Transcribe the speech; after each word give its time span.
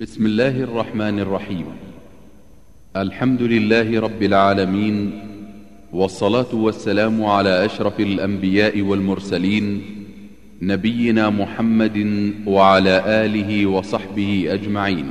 بسم 0.00 0.26
الله 0.26 0.62
الرحمن 0.62 1.18
الرحيم. 1.18 1.66
الحمد 2.96 3.42
لله 3.42 4.00
رب 4.00 4.22
العالمين 4.22 5.20
والصلاة 5.92 6.54
والسلام 6.54 7.24
على 7.24 7.64
أشرف 7.64 8.00
الأنبياء 8.00 8.80
والمرسلين 8.80 9.82
نبينا 10.62 11.30
محمد 11.30 12.32
وعلى 12.46 13.24
آله 13.24 13.66
وصحبه 13.66 14.46
أجمعين. 14.48 15.10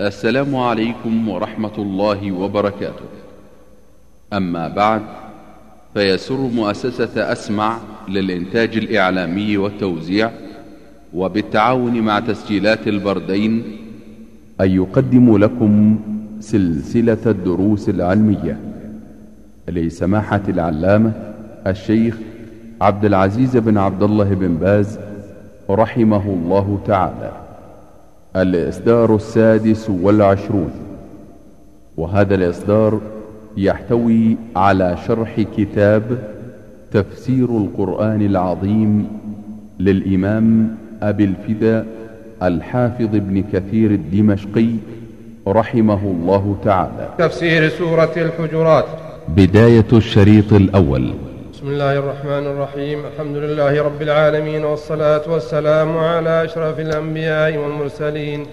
السلام 0.00 0.56
عليكم 0.56 1.28
ورحمة 1.28 1.76
الله 1.78 2.32
وبركاته. 2.32 3.08
أما 4.32 4.68
بعد 4.68 5.02
فيسر 5.94 6.36
مؤسسة 6.36 7.32
أسمع 7.32 7.78
للإنتاج 8.08 8.76
الإعلامي 8.76 9.56
والتوزيع 9.56 10.30
وبالتعاون 11.14 12.00
مع 12.00 12.20
تسجيلات 12.20 12.88
البردين 12.88 13.62
أن 14.60 14.70
يقدم 14.70 15.38
لكم 15.38 15.98
سلسلة 16.40 17.18
الدروس 17.26 17.88
العلمية. 17.88 18.58
لسماحة 19.68 20.40
العلامة 20.48 21.12
الشيخ 21.66 22.16
عبد 22.80 23.04
العزيز 23.04 23.56
بن 23.56 23.78
عبد 23.78 24.02
الله 24.02 24.34
بن 24.34 24.54
باز 24.54 24.98
رحمه 25.70 26.26
الله 26.26 26.80
تعالى. 26.86 27.32
الإصدار 28.36 29.16
السادس 29.16 29.90
والعشرون. 29.90 30.70
وهذا 31.96 32.34
الإصدار 32.34 33.00
يحتوي 33.56 34.36
على 34.56 34.96
شرح 35.06 35.40
كتاب 35.56 36.02
تفسير 36.92 37.44
القرآن 37.44 38.22
العظيم 38.22 39.08
للإمام 39.80 40.76
أبي 41.02 41.24
الفداء 41.24 41.86
الحافظ 42.42 43.14
ابن 43.14 43.44
كثير 43.52 43.90
الدمشقي 43.90 44.70
رحمه 45.48 46.02
الله 46.04 46.56
تعالى. 46.64 47.08
تفسير 47.18 47.68
سورة 47.68 48.12
الحجرات. 48.16 48.84
بداية 49.28 49.90
الشريط 49.92 50.52
الأول. 50.52 51.12
بسم 51.52 51.66
الله 51.68 51.98
الرحمن 51.98 52.46
الرحيم. 52.46 52.98
الحمد 53.14 53.36
لله 53.36 53.82
رب 53.82 54.02
العالمين 54.02 54.64
والصلاة 54.64 55.22
والسلام 55.28 55.98
على 55.98 56.44
أشرف 56.44 56.80
الأنبياء 56.80 57.56
والمرسلين. 57.56 58.46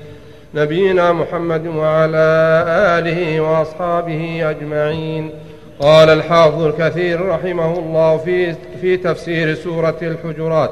نبينا 0.55 1.13
محمد 1.13 1.67
وعلى 1.67 2.27
آله 2.99 3.41
وأصحابه 3.41 4.49
أجمعين. 4.49 5.29
قال 5.79 6.09
الحافظ 6.09 6.61
الكثير 6.61 7.25
رحمه 7.25 7.79
الله 7.79 8.17
في, 8.17 8.53
في 8.81 8.97
تفسير 8.97 9.55
سورة 9.55 9.97
الحجرات. 10.01 10.71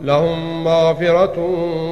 لهم 0.00 0.64
مغفرة 0.64 1.38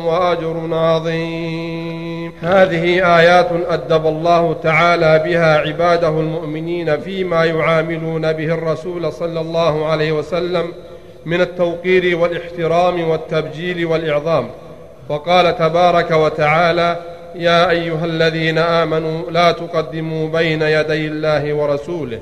وأجر 0.07 0.75
عظيم. 0.75 2.33
هذه 2.43 3.17
آيات 3.19 3.49
أدب 3.69 4.07
الله 4.07 4.57
تعالى 4.63 5.23
بها 5.25 5.59
عباده 5.59 6.09
المؤمنين 6.09 7.01
فيما 7.01 7.45
يعاملون 7.45 8.33
به 8.33 8.55
الرسول 8.55 9.13
صلى 9.13 9.41
الله 9.41 9.87
عليه 9.87 10.13
وسلم 10.13 10.73
من 11.27 11.41
التوقير 11.41 12.17
والإحترام 12.17 13.09
والتبجيل 13.09 13.87
والإعظام. 13.87 14.49
وقال 15.09 15.59
تبارك 15.59 16.11
وتعالى 16.11 16.97
يا 17.35 17.71
أيها 17.71 18.05
الذين 18.05 18.59
آمنوا 18.59 19.31
لا 19.31 19.53
تقدموا 19.53 20.29
بين 20.29 20.63
يدي 20.63 21.07
الله 21.07 21.55
ورسوله 21.55 22.21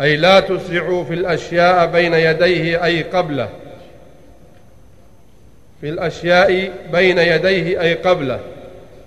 أي 0.00 0.16
لا 0.16 0.40
تسرعوا 0.40 1.04
في 1.04 1.14
الأشياء 1.14 1.86
بين 1.86 2.14
يديه 2.14 2.84
أي 2.84 3.02
قبله 3.02 3.48
في 5.80 5.88
الأشياء 5.88 6.72
بين 6.92 7.18
يديه 7.18 7.80
أي 7.80 7.94
قبله 7.94 8.40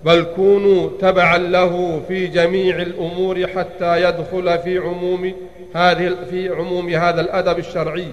بل 0.05 0.25
كونوا 0.35 0.89
تبعا 1.01 1.37
له 1.37 2.01
في 2.07 2.27
جميع 2.27 2.75
الأمور 2.75 3.47
حتى 3.47 4.03
يدخل 4.03 4.59
في 4.59 4.77
عموم 4.77 5.33
هذه 5.75 6.15
في 6.29 6.49
عموم 6.49 6.89
هذا 6.89 7.21
الأدب 7.21 7.59
الشرعي. 7.59 8.07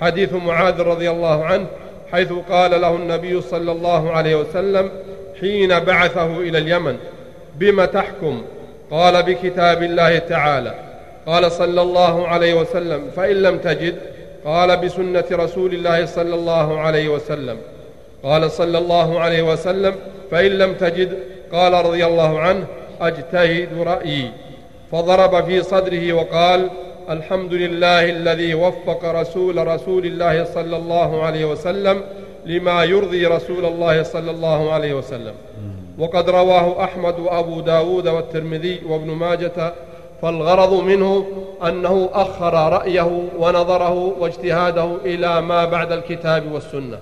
حديث 0.00 0.32
معاذ 0.32 0.80
رضي 0.80 1.10
الله 1.10 1.44
عنه 1.44 1.66
حيث 2.12 2.32
قال 2.50 2.80
له 2.80 2.96
النبي 2.96 3.40
صلى 3.40 3.72
الله 3.72 4.10
عليه 4.10 4.34
وسلم 4.34 4.90
حين 5.40 5.78
بعثه 5.78 6.40
إلى 6.40 6.58
اليمن 6.58 6.96
بم 7.56 7.84
تحكم؟ 7.84 8.42
قال 8.90 9.22
بكتاب 9.22 9.82
الله 9.82 10.18
تعالى 10.18 10.74
قال 11.26 11.52
صلى 11.52 11.82
الله 11.82 12.28
عليه 12.28 12.54
وسلم 12.54 13.10
فإن 13.16 13.42
لم 13.42 13.58
تجد؟ 13.58 13.94
قال 14.44 14.76
بسنة 14.76 15.24
رسول 15.32 15.74
الله 15.74 16.06
صلى 16.06 16.34
الله 16.34 16.80
عليه 16.80 17.08
وسلم 17.08 17.56
قال 18.24 18.50
صلى 18.50 18.78
الله 18.78 19.20
عليه 19.20 19.42
وسلم 19.42 19.94
فإن 20.30 20.50
لم 20.50 20.74
تجد 20.74 21.18
قال 21.52 21.72
رضي 21.72 22.06
الله 22.06 22.38
عنه 22.38 22.66
أجتهد 23.00 23.68
رأيي. 23.78 24.30
فضرب 24.92 25.44
في 25.44 25.62
صدره 25.62 26.12
وقال 26.12 26.70
الحمد 27.10 27.52
لله 27.54 28.10
الذي 28.10 28.54
وفق 28.54 29.04
رسول 29.04 29.66
رسول 29.66 30.06
الله 30.06 30.44
صلى 30.44 30.76
الله 30.76 31.22
عليه 31.22 31.44
وسلم 31.44 32.02
لما 32.46 32.84
يرضي 32.84 33.26
رسول 33.26 33.64
الله 33.64 34.02
صلى 34.02 34.30
الله 34.30 34.72
عليه 34.72 34.94
وسلم. 34.94 35.34
وقد 35.98 36.30
رواه 36.30 36.84
أحمد 36.84 37.20
وأبو 37.20 37.60
داود 37.60 38.08
والترمذي 38.08 38.80
وابن 38.88 39.10
ماجة 39.10 39.72
فالغرض 40.22 40.82
منه 40.82 41.26
أنه 41.66 42.08
أخر 42.12 42.72
رأيه 42.72 43.28
ونظره 43.38 44.14
واجتهاده 44.20 44.96
إلى 45.04 45.40
ما 45.40 45.64
بعد 45.64 45.92
الكتاب 45.92 46.52
والسنة. 46.52 46.98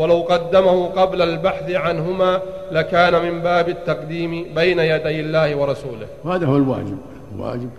ولو 0.00 0.20
قدمه 0.22 0.86
قبل 0.86 1.22
البحث 1.22 1.70
عنهما 1.70 2.40
لكان 2.72 3.22
من 3.22 3.40
باب 3.40 3.68
التقديم 3.68 4.54
بين 4.54 4.78
يدي 4.78 5.20
الله 5.20 5.56
ورسوله. 5.56 6.06
وهذا 6.24 6.46
هو 6.46 6.56
الواجب. 6.56 6.98
الواجب 7.34 7.70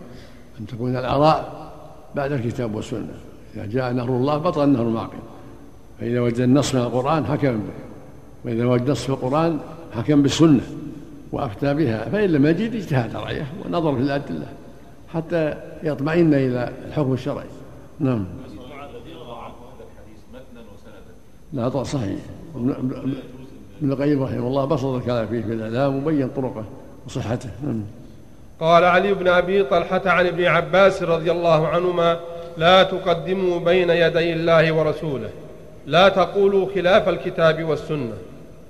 أن 0.59 0.65
تكون 0.67 0.97
الآراء 0.97 1.71
بعد 2.15 2.31
الكتاب 2.31 2.75
والسنة. 2.75 3.13
إذا 3.55 3.65
جاء 3.65 3.91
نهر 3.93 4.09
الله 4.09 4.37
بطل 4.37 4.63
النهر 4.63 4.83
المعقل 4.83 5.17
فإذا 5.99 6.19
وجد 6.21 6.39
النص 6.39 6.75
من 6.75 6.81
القرآن 6.81 7.25
حكم 7.25 7.57
به. 7.57 7.73
وإذا 8.45 8.65
وجد 8.65 8.89
نص 8.89 9.03
في 9.03 9.09
القرآن 9.09 9.59
حكم 9.95 10.21
بالسنة 10.21 10.61
وأفتى 11.31 11.73
بها. 11.73 12.09
فإن 12.11 12.29
لم 12.29 12.45
يجد 12.45 12.75
اجتهاد 12.75 13.15
رأيه 13.15 13.47
ونظر 13.65 13.95
في 13.95 14.01
الأدلة 14.01 14.47
حتى 15.13 15.53
يطمئن 15.83 16.33
إلى 16.33 16.71
الحكم 16.87 17.13
الشرعي. 17.13 17.45
نعم. 17.99 18.25
لا 21.53 21.83
صحيح. 21.83 22.19
ابن 22.55 23.91
القيم 23.91 24.23
رحمه 24.23 24.47
الله 24.47 24.65
بسط 24.65 24.85
الكلام 24.85 25.27
فيه 25.27 25.41
في 25.41 25.53
الإعلام 25.53 25.97
وبين 25.97 26.29
طرقه 26.29 26.63
وصحته. 27.07 27.49
نعم. 27.63 27.83
قال 28.59 28.83
علي 28.83 29.13
بن 29.13 29.27
أبي 29.27 29.63
طلحة 29.63 30.01
عن 30.05 30.27
ابن 30.27 30.45
عباس 30.45 31.03
رضي 31.03 31.31
الله 31.31 31.67
عنهما 31.67 32.19
لا 32.57 32.83
تقدموا 32.83 33.59
بين 33.59 33.89
يدي 33.89 34.33
الله 34.33 34.71
ورسوله. 34.71 35.29
لا 35.85 36.09
تقولوا 36.09 36.67
خلاف 36.75 37.09
الكتاب 37.09 37.63
والسنة. 37.63 38.13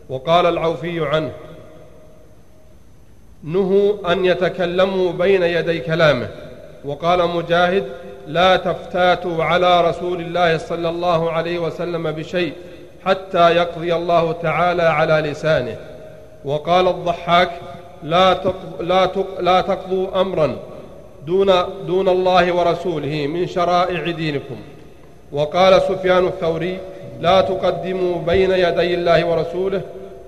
وقال 0.10 0.46
العوفي 0.46 1.06
عنه 1.06 1.32
نهوا 3.44 4.12
أن 4.12 4.26
يتكلموا 4.26 5.12
بين 5.12 5.44
يدي 5.44 5.80
كلامه. 5.80 6.28
وقال 6.86 7.30
مجاهد 7.30 7.86
لا 8.28 8.58
تفتاتوا 8.58 9.44
على 9.44 9.90
رسول 9.90 10.22
الله 10.22 10.58
صلى 10.58 10.90
الله 10.90 11.32
عليه 11.32 11.60
وسلم 11.60 12.12
بشيء 12.12 12.54
حتى 13.06 13.56
يقضي 13.56 13.96
الله 13.96 14.32
تعالى 14.32 14.84
على 14.84 15.32
لسانه. 15.32 15.78
وقال 16.46 16.88
الضحاك 16.88 17.52
لا 18.04 18.34
لا 18.80 19.10
لا 19.40 19.62
تقضوا 19.62 20.22
امرا 20.22 20.56
دون 21.26 21.52
دون 21.88 22.10
الله 22.10 22.52
ورسوله 22.52 23.28
من 23.28 23.48
شرائع 23.48 24.12
دينكم. 24.12 24.56
وقال 25.32 25.82
سفيان 25.82 26.28
الثوري 26.28 26.78
لا 27.22 27.42
تقدموا 27.42 28.22
بين 28.22 28.52
يدي 28.52 28.94
الله 28.94 29.26
ورسوله 29.26 29.82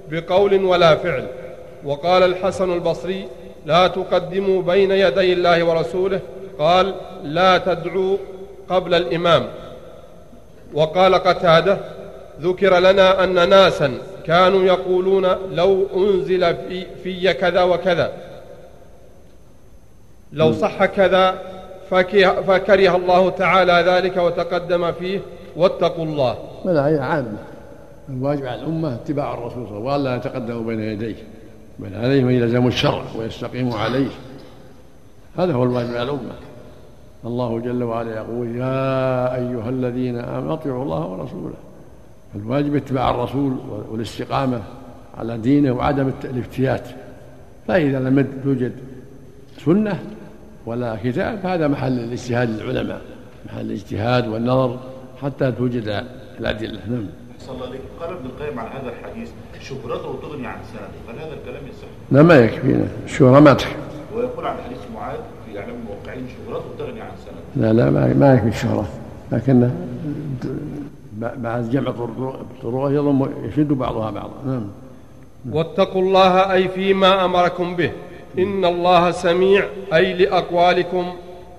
بقول 0.09 0.65
ولا 0.65 0.95
فعل. 0.95 1.25
وقال 1.85 2.23
الحسن 2.23 2.73
البصري 2.73 3.27
لا 3.65 3.87
تقدموا 3.87 4.61
بين 4.61 4.91
يدي 4.91 5.33
الله 5.33 5.63
ورسوله 5.63 6.19
قال 6.59 6.93
لا 7.23 7.57
تدعوا 7.57 8.17
قبل 8.69 8.93
الإمام. 8.93 9.45
وقال 10.73 11.15
قتادة 11.15 11.77
ذكر 12.41 12.79
لنا 12.79 13.23
أن 13.23 13.49
ناسا 13.49 13.97
كانوا 14.25 14.63
يقولون 14.63 15.25
لو 15.51 15.87
أنزل 15.95 16.55
في, 16.55 16.85
في 17.03 17.33
كذا 17.33 17.63
وكذا. 17.63 18.13
لو 20.33 20.53
صح 20.53 20.85
كذا 20.85 21.35
فكره 22.47 22.95
الله 22.95 23.29
تعالى 23.29 23.73
ذلك 23.73 24.17
وتقدم 24.17 24.91
فيه 24.91 25.19
واتقوا 25.55 26.05
الله. 26.05 26.37
هي 26.65 26.99
عامة. 26.99 27.37
الواجب 28.09 28.45
على 28.45 28.61
الأمة 28.61 28.93
اتباع 28.93 29.33
الرسول 29.33 29.67
صلى 29.67 29.77
الله 29.77 29.91
عليه 29.91 30.01
وسلم 30.01 30.07
وألا 30.07 30.15
يتقدموا 30.15 30.63
بين 30.63 30.79
يديه. 30.79 31.15
بل 31.79 31.95
عليهم 31.95 32.27
أن 32.27 32.33
يلزموا 32.33 32.67
الشرع 32.67 33.03
ويستقيموا 33.19 33.77
عليه. 33.77 34.09
هذا 35.37 35.53
هو 35.53 35.63
الواجب 35.63 35.89
على 35.89 36.03
الأمة. 36.03 36.33
الله 37.25 37.59
جل 37.59 37.83
وعلا 37.83 38.15
يقول 38.15 38.55
يا 38.55 39.35
أيها 39.35 39.69
الذين 39.69 40.19
آمنوا 40.19 40.53
أطيعوا 40.53 40.83
الله 40.83 41.05
ورسوله. 41.05 41.53
الواجب 42.35 42.75
اتباع 42.75 43.09
الرسول 43.09 43.57
والاستقامة 43.89 44.61
على 45.17 45.37
دينه 45.37 45.71
وعدم 45.71 46.11
الافتيات. 46.23 46.87
فإذا 47.67 47.99
لم 47.99 48.27
توجد 48.43 48.71
سنة 49.65 49.99
ولا 50.65 50.97
كتاب 51.03 51.39
فهذا 51.39 51.67
محل 51.67 51.99
الاجتهاد 51.99 52.49
للعلماء 52.49 53.01
محل 53.45 53.61
الاجتهاد 53.61 54.27
والنظر 54.27 54.79
حتى 55.21 55.51
توجد 55.51 56.03
الأدلة. 56.39 56.79
نعم. 56.89 57.05
صلى 57.39 57.55
الله 57.55 57.67
عليه 57.67 57.79
قال 57.99 58.09
ابن 58.09 58.25
القيم 58.25 58.59
عن 58.59 58.67
هذا 58.67 58.89
الحديث 58.89 59.29
شهرته 59.61 60.19
تغني 60.21 60.47
عن 60.47 60.57
سنده 60.73 61.13
هل 61.13 61.25
هذا 61.25 61.33
الكلام 61.33 61.63
يصح؟ 61.67 61.87
لا 62.11 62.21
ما 62.21 62.35
يكفينا. 62.35 62.87
الشهرة 63.05 63.39
ما 63.39 63.53
تكفي 63.53 63.75
ويقول 64.15 64.45
عن 64.45 64.55
حديث 64.65 64.79
معاذ 64.95 65.19
في 65.45 65.59
إعلام 65.59 65.75
الموقعين 65.75 66.25
شهرته 66.27 66.65
تغني 66.79 67.01
عن 67.01 67.11
سنده 67.25 67.67
لا 67.67 67.73
لا 67.73 67.89
ما, 67.89 68.13
ما 68.13 68.33
يكفي 68.33 68.47
الشهرة. 68.47 68.89
لكن 69.31 69.69
بعد 71.37 71.69
جمع 71.69 71.91
طرقه 72.63 72.91
يضم 72.91 73.29
يشد 73.43 73.67
بعضها 73.67 74.11
بعضا. 74.11 74.33
نعم. 74.45 74.67
واتقوا 75.51 76.01
الله 76.01 76.53
أي 76.53 76.67
فيما 76.67 77.25
أمركم 77.25 77.75
به. 77.75 77.91
إن 78.39 78.65
الله 78.65 79.11
سميع 79.11 79.65
أي 79.93 80.13
لأقوالكم 80.13 81.05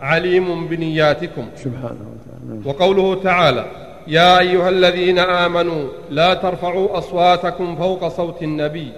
عليم 0.00 0.66
بنياتكم. 0.66 1.46
سبحانه 1.56 2.06
وتعالى. 2.12 2.44
نعم. 2.48 2.62
وقوله 2.66 3.22
تعالى 3.22 3.64
يا 4.06 4.38
أيها 4.38 4.68
الذين 4.68 5.18
آمنوا 5.18 5.84
لا 6.10 6.34
ترفعوا 6.34 6.98
أصواتكم 6.98 7.76
فوق 7.76 8.08
صوت 8.08 8.42
النبي. 8.42 8.88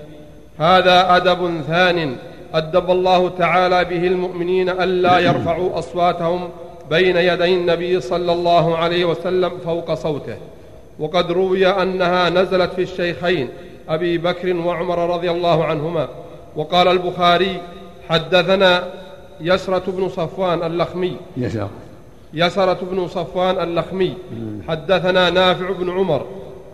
هذا 0.58 1.16
أدب 1.16 1.60
ثان 1.66 2.16
أدب 2.54 2.90
الله 2.90 3.28
تعالى 3.28 3.84
به 3.84 4.06
المؤمنين 4.06 4.68
ألا 4.68 5.18
يرفعوا 5.18 5.78
أصواتهم 5.78 6.48
بين 6.90 7.16
يدي 7.16 7.54
النبي 7.54 8.00
صلى 8.00 8.32
الله 8.32 8.76
عليه 8.76 9.04
وسلم 9.04 9.50
فوق 9.64 9.94
صوته. 9.94 10.36
وقد 10.98 11.32
روي 11.32 11.66
أنها 11.66 12.30
نزلت 12.30 12.72
في 12.72 12.82
الشيخين 12.82 13.48
أبي 13.88 14.18
بكر 14.18 14.56
وعمر 14.56 15.14
رضي 15.14 15.30
الله 15.30 15.64
عنهما. 15.64 16.08
وقال 16.56 16.88
البخاري 16.88 17.60
حدثنا 18.08 18.84
يسرة 19.40 19.82
بن 19.86 20.08
صفوان 20.08 20.62
اللخمي. 20.62 21.16
يسرة. 21.36 21.70
يسرة 22.34 22.78
بن 22.82 23.08
صفوان 23.08 23.62
اللخمي. 23.62 24.14
حدثنا 24.68 25.30
نافع 25.30 25.70
بن 25.70 25.90
عمر 25.90 26.26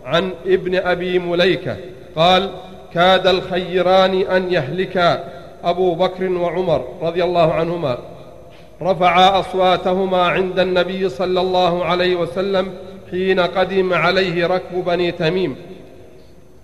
عن 0.05 0.31
ابن 0.45 0.75
أبي 0.75 1.19
مليكة 1.19 1.77
قال 2.15 2.49
كاد 2.93 3.27
الخيران 3.27 4.21
أن 4.21 4.53
يهلكا 4.53 5.23
أبو 5.63 5.95
بكر 5.95 6.31
وعمر 6.31 6.85
رضي 7.01 7.23
الله 7.23 7.53
عنهما. 7.53 7.97
رفعا 8.81 9.39
أصواتهما 9.39 10.21
عند 10.21 10.59
النبي 10.59 11.09
صلى 11.09 11.41
الله 11.41 11.85
عليه 11.85 12.15
وسلم 12.15 12.73
حين 13.13 13.39
قدم 13.39 13.93
عليه 13.93 14.47
ركب 14.47 14.85
بني 14.85 15.11
تميم 15.11 15.55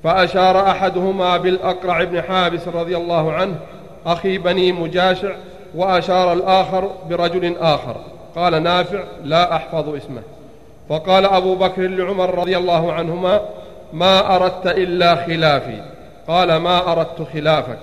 فأشار 0.04 0.69
أحدهما 0.69 1.38
بالأقرع 1.38 2.04
بن 2.04 2.22
حابس 2.22 2.68
رضي 2.68 2.98
الله 2.98 3.31
عنه 3.31 3.56
أخي 4.06 4.38
بني 4.38 4.72
مجاشع 4.72 5.31
وأشار 5.75 6.34
الآخر 6.34 6.92
برجل 7.10 7.56
آخر. 7.57 7.96
قال 8.36 8.63
نافع 8.63 9.04
لا 9.24 9.56
أحفظ 9.56 9.96
اسمه. 9.96 10.22
فقال 10.90 11.25
أبو 11.25 11.56
بكر 11.56 11.81
لعمر 11.81 12.36
رضي 12.36 12.57
الله 12.57 12.94
عنهما 12.94 13.42
ما 13.94 14.36
أردت 14.36 14.68
إلا 14.68 15.16
خلافي. 15.16 15.81
قال 16.28 16.56
ما 16.56 16.92
أردت 16.92 17.28
خلافك. 17.34 17.80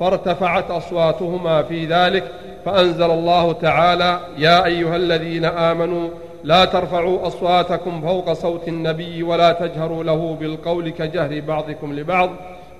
فارتفعت 0.00 0.70
أصواتهما 0.70 1.62
في 1.62 1.86
ذلك 1.86 2.24
فأنزل 2.64 3.10
الله 3.10 3.52
تعالى 3.52 4.20
يا 4.38 4.64
أيها 4.64 4.96
الذين 4.96 5.44
آمنوا 5.44 6.08
لا 6.44 6.64
ترفعوا 6.64 7.26
أصواتكم 7.26 8.00
فوق 8.00 8.32
صوت 8.32 8.68
النبي 8.68 9.22
ولا 9.22 9.52
تجهروا 9.52 10.04
له 10.04 10.36
بالقول 10.40 10.88
كجهر 10.88 11.40
بعضكم 11.40 11.94
لبعض 11.94 12.30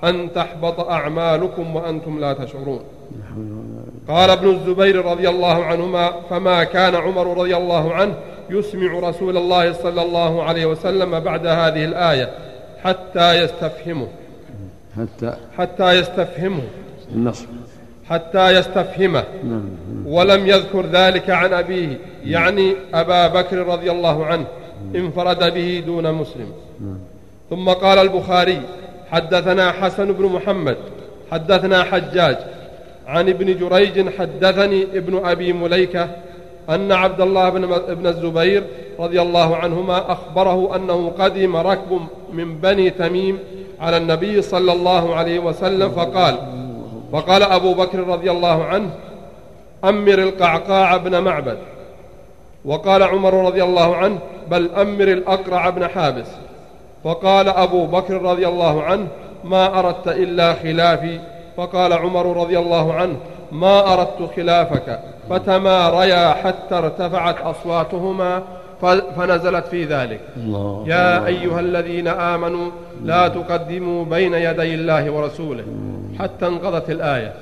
أن 0.04 0.28
تحبط 0.34 0.80
أعمالكم 0.80 1.76
وأنتم 1.76 2.20
لا 2.20 2.32
تشعرون. 2.32 2.80
قال 4.08 4.30
ابن 4.30 4.50
الزبير 4.50 5.04
رضي 5.04 5.28
الله 5.28 5.64
عنهما 5.64 6.12
فما 6.30 6.64
كان 6.64 6.94
عمر 6.94 7.36
رضي 7.36 7.56
الله 7.56 7.94
عنه 7.94 8.14
يسمع 8.50 9.08
رسول 9.08 9.36
الله 9.36 9.72
صلى 9.72 10.02
الله 10.02 10.42
عليه 10.42 10.66
وسلم 10.66 11.20
بعد 11.20 11.46
هذه 11.46 11.84
الآية 11.84 12.30
حتى 12.84 13.42
يستفهمه. 13.42 14.08
حتى 14.96 15.36
حتى 15.58 15.92
يستفهمه. 15.92 16.62
النصر. 17.14 17.46
حتى 18.10 18.50
يستفهمه. 18.50 19.24
نعم. 19.44 19.62
ولم 20.06 20.46
يذكر 20.46 20.86
ذلك 20.86 21.30
عن 21.30 21.52
أبيه. 21.52 21.98
يعني 22.24 22.74
أبا 22.94 23.26
بكر 23.26 23.56
رضي 23.56 23.90
الله 23.90 24.26
عنه. 24.26 24.44
انفرد 24.94 25.54
به 25.54 25.82
دون 25.86 26.12
مسلم. 26.12 26.52
ثم 27.50 27.68
قال 27.68 27.98
البخاري 27.98 28.60
حدثنا 29.10 29.72
حسن 29.72 30.12
بن 30.12 30.24
محمد 30.24 30.76
حدثنا 31.32 31.82
حجاج 31.82 32.36
عن 33.06 33.28
ابن 33.28 33.58
جريج 33.58 34.08
حدثني 34.18 34.82
ابن 34.82 35.26
أبي 35.26 35.52
مليكة 35.52 36.08
أن 36.70 36.92
عبد 36.92 37.20
الله 37.20 37.48
بن 37.48 37.72
ابن 37.72 38.06
الزبير 38.06 38.64
رضي 38.98 39.22
الله 39.22 39.56
عنهما 39.56 40.12
أخبره 40.12 40.76
أنه 40.76 41.12
قدم 41.18 41.56
ركب 41.56 42.00
من 42.32 42.58
بني 42.58 42.90
تميم 42.90 43.38
على 43.80 43.96
النبي 43.96 44.42
صلى 44.42 44.72
الله 44.72 45.14
عليه 45.14 45.38
وسلم 45.38 45.90
فقال 45.90 46.38
فقال 47.12 47.42
أبو 47.42 47.74
بكر 47.74 47.98
رضي 47.98 48.30
الله 48.30 48.64
عنه 48.64 48.90
أمر 49.84 50.18
القعقاع 50.18 50.96
بن 50.96 51.18
معبد. 51.18 51.58
وقال 52.64 53.02
عمر 53.02 53.46
رضي 53.46 53.62
الله 53.62 53.96
عنه 53.96 54.18
بل 54.50 54.70
أمر 54.70 55.04
الأقرع 55.04 55.70
بن 55.70 55.88
حابس. 55.88 56.26
فقال 57.04 57.48
أبو 57.48 57.86
بكر 57.86 58.22
رضي 58.22 58.48
الله 58.48 58.82
عنه 58.82 59.06
ما 59.44 59.78
أردت 59.78 60.08
إلا 60.08 60.54
خلافي. 60.54 61.20
فقال 61.56 61.92
عمر 61.92 62.36
رضي 62.36 62.58
الله 62.58 62.94
عنه 62.94 63.16
ما 63.52 63.92
أردت 63.92 64.30
خلافك 64.36 65.00
فتماريا 65.30 66.32
حتى 66.32 66.74
ارتفعت 66.74 67.40
أصواتهما. 67.40 68.42
فنزلت 69.16 69.66
في 69.66 69.84
ذلك. 69.84 70.20
الله. 70.36 70.84
يا 70.88 71.26
أيها 71.26 71.60
الذين 71.60 72.08
آمنوا 72.08 72.70
لا 73.04 73.28
تقدموا 73.28 74.04
بين 74.04 74.34
يدي 74.34 74.74
الله 74.74 75.10
ورسوله 75.10 75.64
حتى 76.18 76.46
انقضت 76.46 76.90
الآية. 76.90 77.32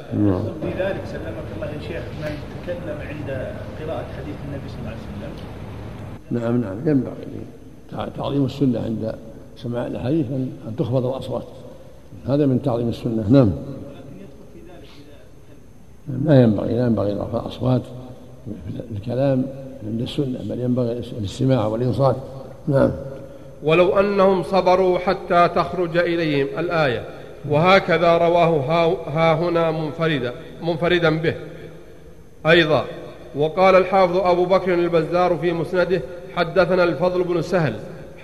في 0.62 0.71
ذلك 0.78 1.00
سلمك 1.12 1.47
الله 1.57 1.66
يا 1.66 1.81
شيخ 1.88 2.02
من 2.23 2.35
تكلم 2.66 2.99
عند 3.09 3.31
قراءة 3.81 4.05
حديث 4.19 4.37
النبي 4.49 4.69
صلى 4.69 4.78
الله 4.78 4.90
عليه 4.90 4.99
وسلم. 5.09 5.35
نعم 6.31 6.61
نعم. 6.61 6.88
ينبغي 6.88 8.11
تعظيم 8.16 8.45
السنة 8.45 8.81
عند 8.81 9.14
سماع 9.57 9.87
الحديث 9.87 10.26
أن 10.69 10.76
تخفض 10.78 11.07
الأصوات. 11.07 11.47
هذا 12.28 12.47
من 12.47 12.62
تعظيم 12.62 12.88
السنة. 12.88 13.25
نعم 13.31 13.52
لا 16.25 16.43
ينبغي 16.43 16.75
لا 16.75 16.87
ينبغي 16.87 17.12
رفع 17.12 17.40
الأصوات 17.40 17.83
في 18.47 18.97
الكلام. 18.97 19.47
عند 19.87 20.02
السنة 20.02 20.38
بل 20.43 20.61
ينبغي 20.61 21.02
الاستماع 21.19 21.66
والإنصات. 21.66 22.16
نعم. 22.69 22.90
ولو 23.62 23.99
أنهم 24.00 24.43
صبروا 24.43 24.99
حتى 24.99 25.49
تخرج 25.55 25.97
إليهم 25.97 26.47
الآية 26.59 27.05
وهكذا 27.49 28.19
رواه 28.19 28.49
ها 29.07 29.35
هنا 29.35 29.71
منفردا 29.71 30.33
منفردا 30.62 31.19
به. 31.19 31.35
أيضا 32.47 32.85
وقال 33.37 33.75
الحافظ 33.75 34.16
أبو 34.16 34.45
بكر 34.45 34.75
البزار 34.75 35.37
في 35.37 35.52
مسنده 35.52 36.00
حدثنا 36.37 36.85
الفضل 36.85 37.23
بن 37.23 37.43
سهل 37.43 37.75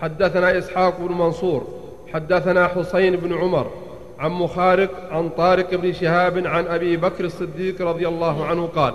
حدثنا 0.00 0.58
إسحاق 0.58 0.98
بن 1.00 1.14
منصور 1.14 1.66
حدثنا 2.12 2.68
حسين 2.68 3.16
بن 3.16 3.32
عمر 3.32 3.70
عن 4.18 4.30
مخارق 4.30 4.90
عن 5.10 5.28
طارق 5.28 5.74
بن 5.74 5.92
شهاب 5.92 6.46
عن 6.46 6.66
أبي 6.66 6.96
بكر 6.96 7.24
الصديق 7.24 7.82
رضي 7.82 8.08
الله 8.08 8.44
عنه 8.44 8.66
قال 8.66 8.94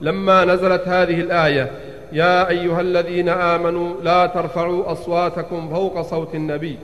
لما 0.00 0.44
نزلت 0.44 0.88
هذه 0.88 1.20
الآية 1.20 1.70
يا 2.12 2.48
أيها 2.48 2.80
الذين 2.80 3.28
آمنوا 3.28 3.94
لا 4.02 4.26
ترفعوا 4.26 4.92
أصواتكم 4.92 5.68
فوق 5.68 6.00
صوت 6.00 6.34
النبي. 6.34 6.78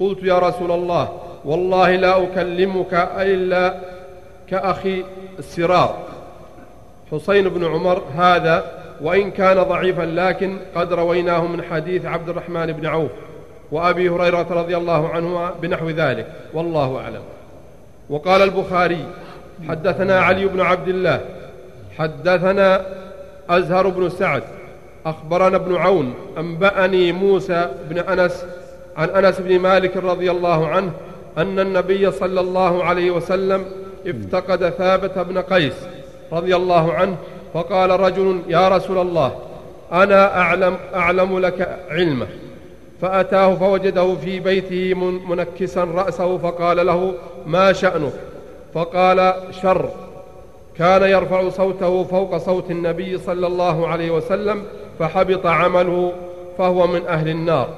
قلت 0.00 0.18
يا 0.22 0.38
رسول 0.38 0.70
الله 0.70 1.08
والله 1.44 1.96
لا 1.96 2.22
أكلمك 2.22 3.08
إلا 3.16 3.74
كأخي 4.50 5.04
السرار. 5.38 5.96
حسين 7.12 7.48
بن 7.48 7.64
عمر 7.64 8.02
هذا 8.16 8.64
وإن 9.00 9.30
كان 9.30 9.62
ضعيفا 9.62 10.02
لكن 10.02 10.58
قد 10.74 10.92
رويناه 10.92 11.46
من 11.46 11.62
حديث 11.62 12.04
عبد 12.04 12.28
الرحمن 12.28 12.66
بن 12.66 12.86
عوف 12.86 13.10
وأبي 13.72 14.08
هريرة 14.08 14.46
رضي 14.50 14.76
الله 14.76 15.08
عنهما 15.08 15.50
بنحو 15.62 15.90
ذلك. 15.90 16.26
والله 16.54 17.00
أعلم. 17.00 17.22
وقال 18.10 18.42
البخاري 18.42 19.06
حدثنا 19.68 20.20
علي 20.20 20.46
بن 20.46 20.60
عبد 20.60 20.88
الله 20.88 21.20
حدثنا 21.98 22.86
أزهر 23.50 23.88
بن 23.88 24.10
سعد 24.10 24.42
أخبرنا 25.06 25.56
ابن 25.56 25.76
عون 25.76 26.14
أنبأني 26.38 27.12
موسى 27.12 27.68
بن 27.90 27.98
أنس 27.98 28.44
عن 28.96 29.08
أنس 29.08 29.40
بن 29.40 29.58
مالك 29.58 29.96
رضي 29.96 30.30
الله 30.30 30.68
عنه 30.68 30.92
أن 31.38 31.58
النبي 31.58 32.10
صلى 32.10 32.40
الله 32.40 32.84
عليه 32.84 33.10
وسلم 33.10 33.64
افتقد 34.06 34.68
ثابت 34.68 35.18
بن 35.18 35.38
قيس 35.38 35.74
رضي 36.32 36.56
الله 36.56 36.92
عنه 36.92 37.16
فقال 37.54 38.00
رجل 38.00 38.40
يا 38.48 38.68
رسول 38.68 38.98
الله 38.98 39.38
أنا 39.92 40.40
أعلم 40.40 40.76
أعلم 40.94 41.38
لك 41.38 41.78
علمه. 41.90 42.26
فأتاه 43.02 43.54
فوجده 43.54 44.14
في 44.14 44.40
بيته 44.40 44.94
منكسا 45.28 45.84
رأسه 45.84 46.38
فقال 46.38 46.86
له 46.86 47.14
ما 47.46 47.72
شأنك؟ 47.72 48.12
فقال 48.74 49.34
شر. 49.62 49.88
كان 50.78 51.02
يرفع 51.02 51.48
صوته 51.48 52.04
فوق 52.04 52.36
صوت 52.36 52.70
النبي 52.70 53.18
صلى 53.18 53.46
الله 53.46 53.88
عليه 53.88 54.10
وسلم 54.10 54.62
فحبط 54.98 55.46
عمله 55.46 56.12
فهو 56.58 56.86
من 56.86 57.06
أهل 57.08 57.28
النار. 57.28 57.68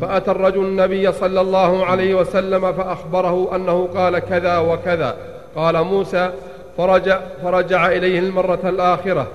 فأتى 0.00 0.30
الرجل 0.30 0.64
النبي 0.64 1.12
صلى 1.12 1.40
الله 1.40 1.86
عليه 1.86 2.14
وسلم 2.14 2.72
فأخبره 2.72 3.56
أنه 3.56 3.88
قال 3.94 4.18
كذا 4.18 4.58
وكذا. 4.58 5.16
قال 5.56 5.82
موسى 5.82 6.30
فرجع, 6.78 7.20
فرجع 7.42 7.88
إليه 7.88 8.18
المرة 8.18 8.60
الآخرة 8.64 9.26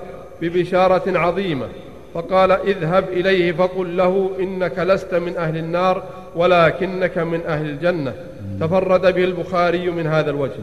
ببشارة 0.42 1.18
عظيمة. 1.18 1.66
فقال 2.14 2.52
اذهب 2.52 3.04
إليه 3.08 3.52
فقل 3.52 3.96
له 3.96 4.30
إنك 4.40 4.78
لست 4.78 5.14
من 5.14 5.36
أهل 5.36 5.56
النار 5.56 6.02
ولكنك 6.36 7.18
من 7.18 7.40
أهل 7.46 7.66
الجنة. 7.66 8.12
تفرد 8.60 9.14
به 9.14 9.24
البخاري 9.24 9.90
من 9.90 10.06
هذا 10.06 10.30
الوجه. 10.30 10.60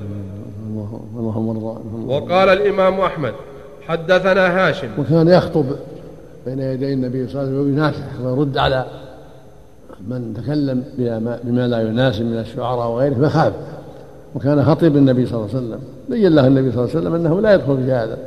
وقال 2.08 2.50
الإمام 2.50 3.00
أحمد 3.00 3.34
حدثنا 3.88 4.68
هاشم. 4.68 4.90
وكان 4.98 5.28
يخطب 5.28 5.66
بين 6.46 6.60
يدي 6.60 6.94
النبي 6.94 7.28
صلى 7.28 7.42
الله 7.42 7.52
عليه 7.52 7.60
وسلم 7.60 7.74
ويناصح 7.74 8.22
ويرد 8.24 8.58
على 8.58 8.86
من 10.08 10.34
تكلم 10.34 10.84
بما 11.44 11.68
لا 11.68 11.82
يناسب 11.82 12.26
من 12.26 12.40
الشعراء 12.40 12.88
وغيره 12.88 13.14
فخاف. 13.14 13.54
وكان 14.36 14.66
خطيب 14.66 14.98
النبي 14.98 15.26
صلى 15.26 15.36
الله 15.36 15.50
عليه 15.50 15.66
وسلم. 15.66 15.80
بين 16.10 16.36
له 16.36 16.48
النبي 16.48 16.72
صلى 16.72 16.84
الله 16.84 16.96
عليه 16.96 17.00
وسلم 17.00 17.14
أنه 17.14 17.42
لا 17.42 17.54
يدخل 17.54 17.78
في 17.78 17.92
هذا 17.92 18.18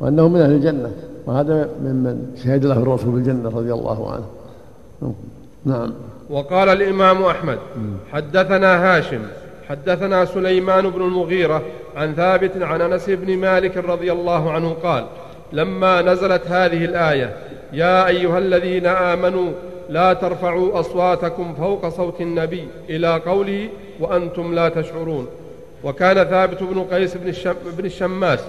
وأنه 0.00 0.28
من 0.28 0.40
أهل 0.40 0.50
الجنة. 0.50 0.90
وهذا 1.26 1.68
ممن 1.82 2.36
شهد 2.44 2.64
له 2.64 2.76
الرسول 2.76 3.10
بالجنة 3.10 3.48
رضي 3.48 3.72
الله 3.72 4.12
عنه. 4.12 4.24
نعم. 5.64 5.92
وقال 6.30 6.68
الإمام 6.68 7.22
أحمد 7.22 7.58
حدثنا 8.12 8.96
هاشم 8.96 9.20
حدثنا 9.68 10.24
سليمان 10.24 10.90
بن 10.90 11.02
المغيرة 11.02 11.62
عن 11.96 12.14
ثابت 12.14 12.62
عن 12.62 12.80
أنس 12.80 13.10
بن 13.10 13.36
مالك 13.36 13.76
رضي 13.76 14.12
الله 14.12 14.52
عنه 14.52 14.72
قال 14.82 15.04
لما 15.52 16.02
نزلت 16.02 16.46
هذه 16.46 16.84
الآية 16.84 17.36
يا 17.72 18.06
أيها 18.06 18.38
الذين 18.38 18.86
آمنوا 18.86 19.52
لا 19.90 20.12
ترفعوا 20.12 20.80
أصواتكم 20.80 21.54
فوق 21.54 21.88
صوت 21.88 22.20
النبي 22.20 22.68
إلى 22.90 23.16
قوله 23.26 23.68
وأنتم 24.00 24.54
لا 24.54 24.68
تشعرون. 24.68 25.26
وكان 25.84 26.24
ثابت 26.24 26.62
بن 26.62 26.84
قيس 26.84 27.16
بن, 27.16 27.28
الشم 27.28 27.54
بن 27.78 27.84
الشماس 27.84 28.40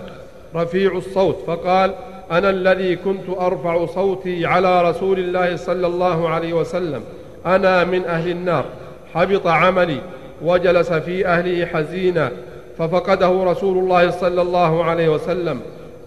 رفيع 0.56 0.98
الصوت 0.98 1.38
فقال 1.48 1.94
أنا 2.32 2.50
الذي 2.50 2.96
كنت 2.96 3.30
أرفع 3.40 3.86
صوتي 3.86 4.46
على 4.46 4.90
رسول 4.90 5.20
الله 5.20 5.56
صلى 5.56 5.88
الله 5.88 6.30
عليه 6.30 6.54
وسلم. 6.54 7.02
أنا 7.46 7.84
من 7.84 8.06
أهل 8.06 8.32
النار. 8.32 8.66
حبط 9.14 9.48
عملي. 9.48 9.98
وجلس 10.42 10.94
في 10.94 11.28
أهله 11.28 11.66
حزينا. 11.66 12.32
ففقده 12.78 13.44
رسول 13.44 13.78
الله 13.78 14.12
صلى 14.12 14.42
الله 14.42 14.84
عليه 14.84 15.10
وسلم. 15.10 15.60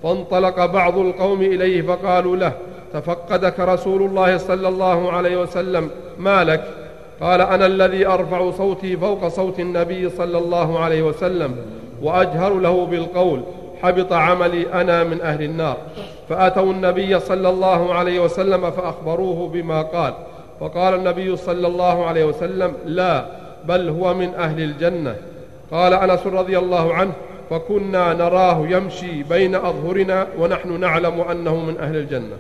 فانطلق 0.03 0.67
بعض 0.67 0.99
القوم 0.99 1.43
إليه 1.43 1.83
فقالوا 1.83 2.37
له 2.37 2.53
تفقدك 2.93 3.61
رسول 3.61 4.03
الله 4.03 4.37
صلى 4.37 4.69
الله 4.69 5.13
عليه 5.13 5.37
وسلم. 5.37 5.91
ما 6.19 6.45
لك؟ 6.45 6.65
قال 7.21 7.41
أنا 7.41 7.67
الذي 7.67 8.07
أرفع 8.07 8.51
صوتي 8.51 8.97
فوق 8.97 9.29
صوت 9.29 9.61
النبي 9.61 10.11
صلى 10.11 10.39
الله 10.39 10.79
عليه 10.79 11.03
وسلم 11.03 11.57
وأجهر 12.03 12.55
له 12.55 12.87
بالقول 12.87 13.41
حبط 13.83 14.13
عملي 14.13 14.73
أنا 14.73 15.05
من 15.05 15.21
أهل 15.21 15.43
النار. 15.43 15.77
فأتوا 16.29 16.73
النبي 16.73 17.21
صلى 17.21 17.49
الله 17.49 17.95
عليه 17.95 18.21
وسلم 18.21 18.71
فأخبروه 18.71 19.49
بما 19.49 19.83
قال. 19.83 20.15
فقال 20.61 20.95
النبي 20.95 21.37
صلى 21.37 21.67
الله 21.67 22.07
عليه 22.07 22.25
وسلم 22.25 22.73
لا 22.87 23.25
بل 23.65 23.89
هو 23.89 24.15
من 24.15 24.35
أهل 24.35 24.61
الجنة. 24.63 25.17
قال 25.73 25.95
أنس 25.95 26.27
رضي 26.27 26.59
الله 26.59 26.95
عنه 26.95 27.13
فكنا 27.51 28.15
نراه 28.15 28.67
يمشي 28.69 29.23
بين 29.23 29.55
أظهرنا 29.55 30.27
ونحن 30.39 30.81
نعلم 30.81 31.21
أنه 31.21 31.57
من 31.57 31.77
أهل 31.81 31.97
الجنة. 31.97 32.37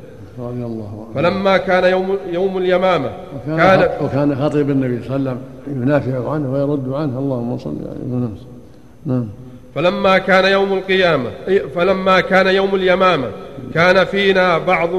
رضي 0.49 0.64
الله 0.64 1.06
عنه. 1.06 1.14
فلما 1.14 1.56
كان 1.56 1.85
يوم 1.85 2.16
يوم 2.32 2.59
اليمامة 2.59 3.11
وكان 3.37 3.56
كان 3.56 3.90
وكان 4.04 4.37
خطيب 4.37 4.70
النبي 4.70 5.02
صلى 5.02 5.16
الله 5.16 5.30
عليه 5.30 5.40
وسلم 5.40 5.82
ينافع 5.82 6.30
عنه 6.30 6.52
ويرد 6.52 6.92
عنه. 6.92 7.18
اللهم 7.18 7.59
صل 7.59 7.70
عليه 7.70 8.16
وسلم 8.16 8.37
نعم. 9.06 9.26
فلما 9.75 10.18
كان 10.18 10.52
يوم 10.52 10.73
القيامة 10.73 11.30
فلما 11.75 12.20
كان 12.20 12.47
يوم 12.47 12.75
اليمامة 12.75 13.28
كان 13.75 14.04
فينا 14.04 14.59
بعض 14.59 14.90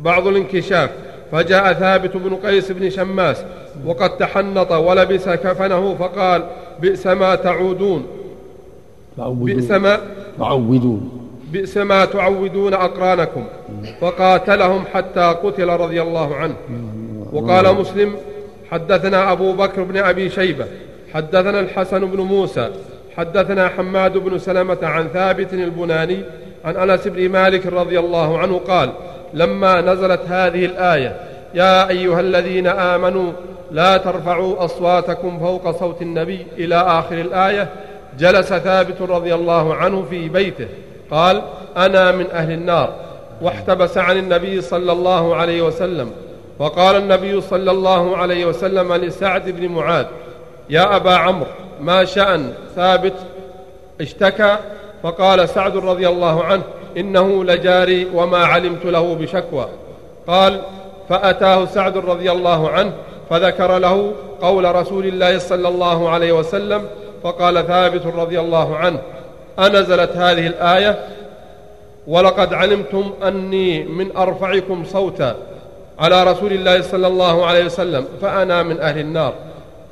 بعض 0.00 0.26
الانكشاف. 0.26 0.90
فجاء 1.32 1.72
ثابت 1.72 2.16
بن 2.16 2.34
قيس 2.34 2.72
بن 2.72 2.90
شماس 2.90 3.44
وقد 3.86 4.16
تحنط 4.16 4.72
ولبس 4.72 5.28
كفنه 5.28 5.94
فقال 5.94 6.42
بئس 6.80 7.06
ما 7.06 7.34
تعودون. 7.34 8.06
بئس 9.18 9.70
ما 9.70 10.00
تعودون. 10.38 11.21
بئس 11.52 11.76
ما 11.76 12.04
تعودون 12.04 12.74
أقرانكم. 12.74 13.44
فقاتلهم 14.00 14.84
حتى 14.94 15.36
قتل 15.42 15.68
رضي 15.68 16.02
الله 16.02 16.36
عنه. 16.36 16.54
وقال 17.32 17.74
مسلم 17.74 18.16
حدثنا 18.70 19.32
أبو 19.32 19.52
بكر 19.52 19.82
بن 19.82 19.96
أبي 19.96 20.30
شيبة 20.30 20.66
حدثنا 21.14 21.60
الحسن 21.60 22.06
بن 22.06 22.20
موسى 22.20 22.70
حدثنا 23.16 23.68
حماد 23.68 24.18
بن 24.18 24.38
سلمة 24.38 24.78
عن 24.82 25.08
ثابت 25.08 25.52
البناني 25.52 26.18
عن 26.64 26.76
أنس 26.76 27.08
بن 27.08 27.28
مالك 27.28 27.66
رضي 27.66 27.98
الله 27.98 28.38
عنه 28.38 28.60
قال 28.68 28.92
لما 29.34 29.80
نزلت 29.80 30.20
هذه 30.28 30.64
الآية 30.64 31.16
يا 31.54 31.88
أيها 31.88 32.20
الذين 32.20 32.66
آمنوا 32.66 33.32
لا 33.70 33.96
ترفعوا 33.96 34.64
أصواتكم 34.64 35.38
فوق 35.38 35.78
صوت 35.78 36.02
النبي 36.02 36.46
إلى 36.58 36.74
آخر 36.74 37.20
الآية. 37.20 37.68
جلس 38.18 38.48
ثابت 38.48 39.02
رضي 39.02 39.34
الله 39.34 39.74
عنه 39.74 40.04
في 40.10 40.28
بيته. 40.28 40.68
قال 41.12 41.42
أنا 41.76 42.12
من 42.12 42.30
أهل 42.30 42.52
النار 42.52 42.94
واحتبس 43.42 43.98
عن 43.98 44.16
النبي 44.16 44.60
صلى 44.60 44.92
الله 44.92 45.36
عليه 45.36 45.62
وسلم. 45.62 46.10
وقال 46.58 46.96
النبي 46.96 47.40
صلى 47.40 47.70
الله 47.70 48.16
عليه 48.16 48.46
وسلم 48.46 48.92
لسعد 48.92 49.50
بن 49.50 49.68
معاذ 49.68 50.06
يا 50.70 50.96
أبا 50.96 51.14
عمرو 51.14 51.46
ما 51.80 52.04
شأن 52.04 52.52
ثابت؟ 52.76 53.14
اشتكى. 54.00 54.56
فقال 55.02 55.48
سعد 55.48 55.76
رضي 55.76 56.08
الله 56.08 56.44
عنه 56.44 56.62
إنه 56.96 57.44
لجاري 57.44 58.06
وما 58.14 58.44
علمت 58.44 58.84
له 58.84 59.14
بشكوى. 59.14 59.68
قال 60.26 60.60
فأتاه 61.08 61.64
سعد 61.64 61.96
رضي 61.96 62.32
الله 62.32 62.70
عنه 62.70 62.92
فذكر 63.30 63.78
له 63.78 64.12
قول 64.42 64.74
رسول 64.74 65.06
الله 65.06 65.38
صلى 65.38 65.68
الله 65.68 66.10
عليه 66.10 66.32
وسلم 66.32 66.86
فقال 67.22 67.66
ثابت 67.66 68.06
رضي 68.06 68.40
الله 68.40 68.76
عنه 68.76 68.98
أنزلت 69.58 70.16
هذه 70.16 70.46
الآية 70.46 70.98
ولقد 72.06 72.54
علمتم 72.54 73.12
أني 73.26 73.84
من 73.84 74.16
أرفعكم 74.16 74.84
صوتا 74.84 75.36
على 75.98 76.24
رسول 76.24 76.52
الله 76.52 76.82
صلى 76.82 77.06
الله 77.06 77.46
عليه 77.46 77.64
وسلم 77.64 78.04
فأنا 78.22 78.62
من 78.62 78.80
أهل 78.80 78.98
النار. 78.98 79.34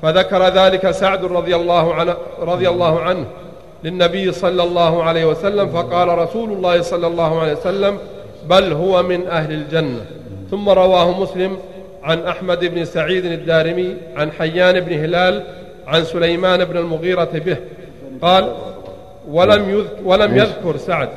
فذكر 0.02 0.48
ذلك 0.48 0.90
سعد 0.90 1.24
رضي 1.24 1.56
الله 1.56 1.94
عنه, 1.94 2.14
رضي 2.40 2.68
الله 2.68 3.00
عنه 3.00 3.26
للنبي 3.84 4.32
صلى 4.32 4.62
الله 4.62 5.02
عليه 5.02 5.24
وسلم 5.24 5.68
فقال 5.68 6.18
رسول 6.18 6.52
الله 6.52 6.82
صلى 6.82 7.06
الله 7.06 7.40
عليه 7.40 7.52
وسلم 7.52 7.98
بل 8.48 8.72
هو 8.72 9.02
من 9.02 9.26
أهل 9.26 9.52
الجنة. 9.52 10.04
ثم 10.50 10.68
رواه 10.68 11.20
مسلم 11.20 11.58
عن 12.02 12.26
أحمد 12.26 12.64
بن 12.64 12.84
سعيد 12.84 13.24
الدارمي 13.24 13.96
عن 14.16 14.32
حيان 14.32 14.80
بن 14.80 14.92
هلال 14.92 15.42
عن 15.86 16.04
سليمان 16.04 16.64
بن 16.64 16.76
المغيرة 16.76 17.30
به 17.34 17.56
قال 18.22 18.52
ولم 19.28 19.70
يذكر, 19.70 19.96
ولم 20.04 20.36
يذكر 20.36 20.76
سعد. 20.76 21.08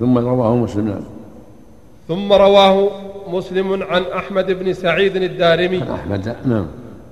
ثم 0.00 0.18
رواه 0.18 0.56
مسلم. 0.56 0.88
نعم 0.88 1.04
ثم 2.08 2.32
رواه 2.32 2.90
مسلم 3.28 3.82
عن 3.82 4.02
أحمد 4.16 4.50
بن 4.50 4.72
سعيد 4.72 5.16
الدارمي. 5.16 5.82
أحمد 5.94 6.36
نعم. 6.44 6.66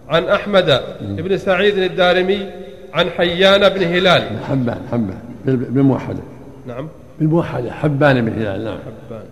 عن 0.09 0.25
أحمد 0.25 0.81
بن 1.01 1.39
سعيد 1.39 1.79
الدارمي 1.79 2.51
عن 2.95 3.11
حيان 3.11 3.69
بن 3.69 3.83
هلال. 3.83 4.23
حبان 4.49 4.81
حبان. 4.93 5.19
بال- 5.45 5.57
بالموحدة. 5.57 6.23
نعم. 6.67 6.89
بالموحدة 7.19 7.73
حبان 7.73 8.25
بن 8.25 8.33
هلال 8.33 8.65
نعم. 8.65 8.79
حبان. 8.79 9.25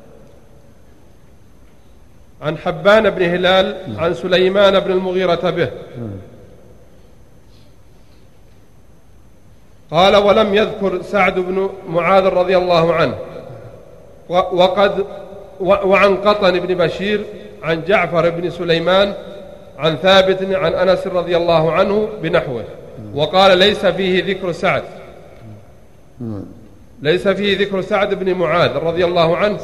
عن 2.42 2.56
حبان 2.58 3.10
بن 3.10 3.22
هلال 3.22 3.76
عن 3.98 4.14
سليمان 4.14 4.80
بن 4.80 4.90
المغيرة 4.92 5.50
به. 5.50 5.68
قال 9.94 10.16
ولم 10.16 10.54
يذكر 10.54 11.02
سعد 11.02 11.38
بن 11.38 11.70
معاذ 11.88 12.24
رضي 12.24 12.56
الله 12.56 12.94
عنه. 12.94 13.14
وقد 14.28 15.04
وعن 15.60 16.16
قطن 16.16 16.60
بن 16.60 16.74
بشير 16.74 17.24
عن 17.62 17.82
جعفر 17.88 18.30
بن 18.30 18.50
سليمان 18.50 19.12
عن 19.78 19.96
ثابت 19.96 20.42
عن 20.42 20.72
أنس 20.72 21.06
رضي 21.06 21.36
الله 21.36 21.72
عنه 21.72 22.08
بنحوه. 22.22 22.64
وقال 23.14 23.58
ليس 23.58 23.86
فيه 23.86 24.24
ذكر 24.24 24.52
سعد. 24.52 24.82
ليس 27.02 27.28
فيه 27.28 27.58
ذكر 27.58 27.80
سعد 27.80 28.14
بن 28.14 28.34
معاذ 28.34 28.76
رضي 28.76 29.04
الله 29.04 29.36
عنه. 29.36 29.58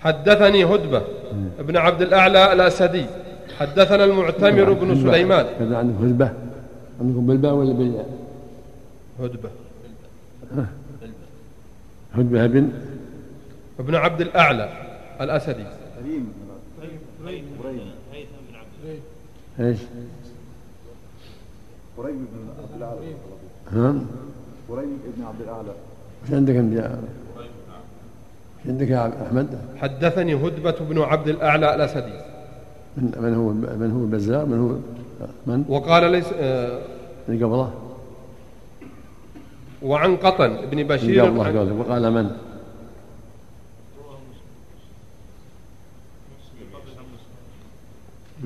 حدثني 0.00 0.64
هدبة 0.64 1.02
بن 1.58 1.76
عبد 1.76 2.02
الأعلى 2.02 2.52
الأسدي. 2.52 3.06
حدثنا 3.60 4.04
المعتمر 4.04 4.72
بن. 4.72 5.02
سليمان. 5.02 5.46
كذا 5.58 5.76
عندكم 5.76 6.04
هدبة. 6.04 6.30
عندكم 7.00 7.26
بالباء 7.26 7.52
ولا 7.52 7.72
بالياء 7.72 8.06
هدبة 9.20 9.50
هدبة 12.14 12.46
بن 12.46 12.72
بن 13.78 13.94
عبد 13.94 14.20
الأعلى 14.20 14.68
الأسدي 15.20 15.64
إيش؟ 19.60 19.78
قريب 21.98 22.16
بن 22.16 22.48
عبد 22.58 22.74
الأعلى 22.76 22.98
ها؟ 23.72 23.94
قريب 24.68 24.98
بن 25.16 25.24
عبد 25.24 25.40
الأعلى 25.40 25.72
إيش 26.24 26.34
عندك 26.34 26.54
أنت 26.54 26.74
يا 26.74 27.00
إيش 27.38 28.66
عندك 28.66 28.88
يا 28.88 29.26
أحمد؟ 29.26 29.58
حدثني 29.76 30.34
هدبة 30.34 30.70
بن 30.80 30.98
عبد 30.98 31.28
الأعلى 31.28 31.74
الأسدي 31.74 32.20
من 32.96 33.12
من 33.18 33.34
هو 33.34 33.48
من 33.52 33.90
هو 33.90 34.04
البزار؟ 34.04 34.46
من 34.46 34.58
هو 34.58 34.76
من؟ 35.46 35.64
وقال 35.68 36.12
ليس 36.12 36.26
آه 36.34 36.82
اللي 37.28 37.44
قبله؟ 37.44 37.87
وعن 39.82 40.16
قطن 40.16 40.56
بن 40.70 40.82
بشير. 40.82 41.24
عن- 41.26 41.38
قال 41.38 41.72
وقال 41.72 42.12
من؟ 42.12 42.30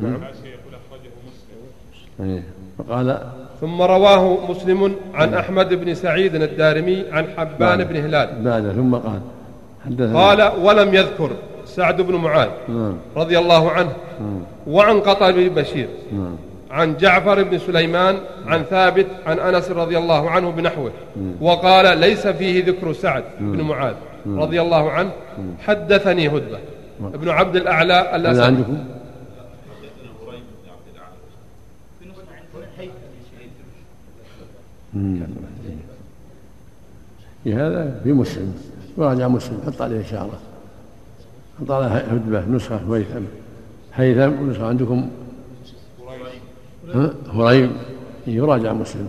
نعم. 0.02 0.20
إيه. 2.20 2.42
وقال؟ 2.78 3.18
ثم 3.60 3.82
رواه 3.82 4.50
مسلم 4.50 4.96
عن 5.14 5.34
أحمد 5.34 5.74
بن 5.74 5.94
سعيد 5.94 6.34
الدارمي 6.34 7.04
عن 7.12 7.26
حبان 7.36 7.84
بن 7.84 7.96
هلال. 7.96 8.42
بعد. 8.44 8.72
ثم 8.72 8.94
قال؟ 8.94 9.20
قال 10.14 10.52
ولم 10.62 10.94
يذكر 10.94 11.30
سعد 11.64 12.00
بن 12.00 12.14
معاذ 12.14 12.48
نعم. 12.68 12.96
رضي 13.16 13.38
الله 13.38 13.70
عنه 13.70 13.92
وعن 14.66 15.00
قطن 15.00 15.32
بن 15.32 15.48
بشير. 15.48 15.88
نعم. 16.12 16.36
عن 16.72 16.96
جعفر 16.96 17.42
بن 17.42 17.58
سليمان 17.58 18.18
عن 18.46 18.62
ثابت 18.62 19.06
عن 19.26 19.38
أنس 19.38 19.70
رضي 19.70 19.98
الله 19.98 20.30
عنه 20.30 20.50
بنحوه. 20.50 20.92
وقال 21.40 21.98
ليس 21.98 22.26
فيه 22.26 22.64
ذكر 22.64 22.92
سعد 22.92 23.24
بن 23.40 23.60
معاذ 23.60 23.94
رضي 24.26 24.60
الله 24.60 24.90
عنه 24.90 25.10
حدثني 25.58 26.28
هدبة. 26.28 26.58
ابن 27.00 27.28
عبد 27.28 27.56
الأعلى 27.56 27.92
هذا 27.92 28.16
الاسد 28.16 28.40
عندكم؟ 28.40 28.84
في 37.44 37.54
هذا 37.54 38.00
في 38.04 38.12
مسلم. 38.12 38.54
وراجع 38.96 39.28
مسلم 39.28 39.60
حط 39.66 39.82
عليه 39.82 40.00
إشارة. 40.00 40.38
حط 41.60 41.70
على 41.70 41.86
هدبة 41.86 42.44
نسخة 42.48 42.94
هيثم 42.94 43.22
هيثم 43.94 44.42
ونسخة. 44.42 44.66
عندكم؟ 44.66 45.10
هريم 47.34 47.72
يراجع 48.26 48.72
مسلم. 48.72 49.08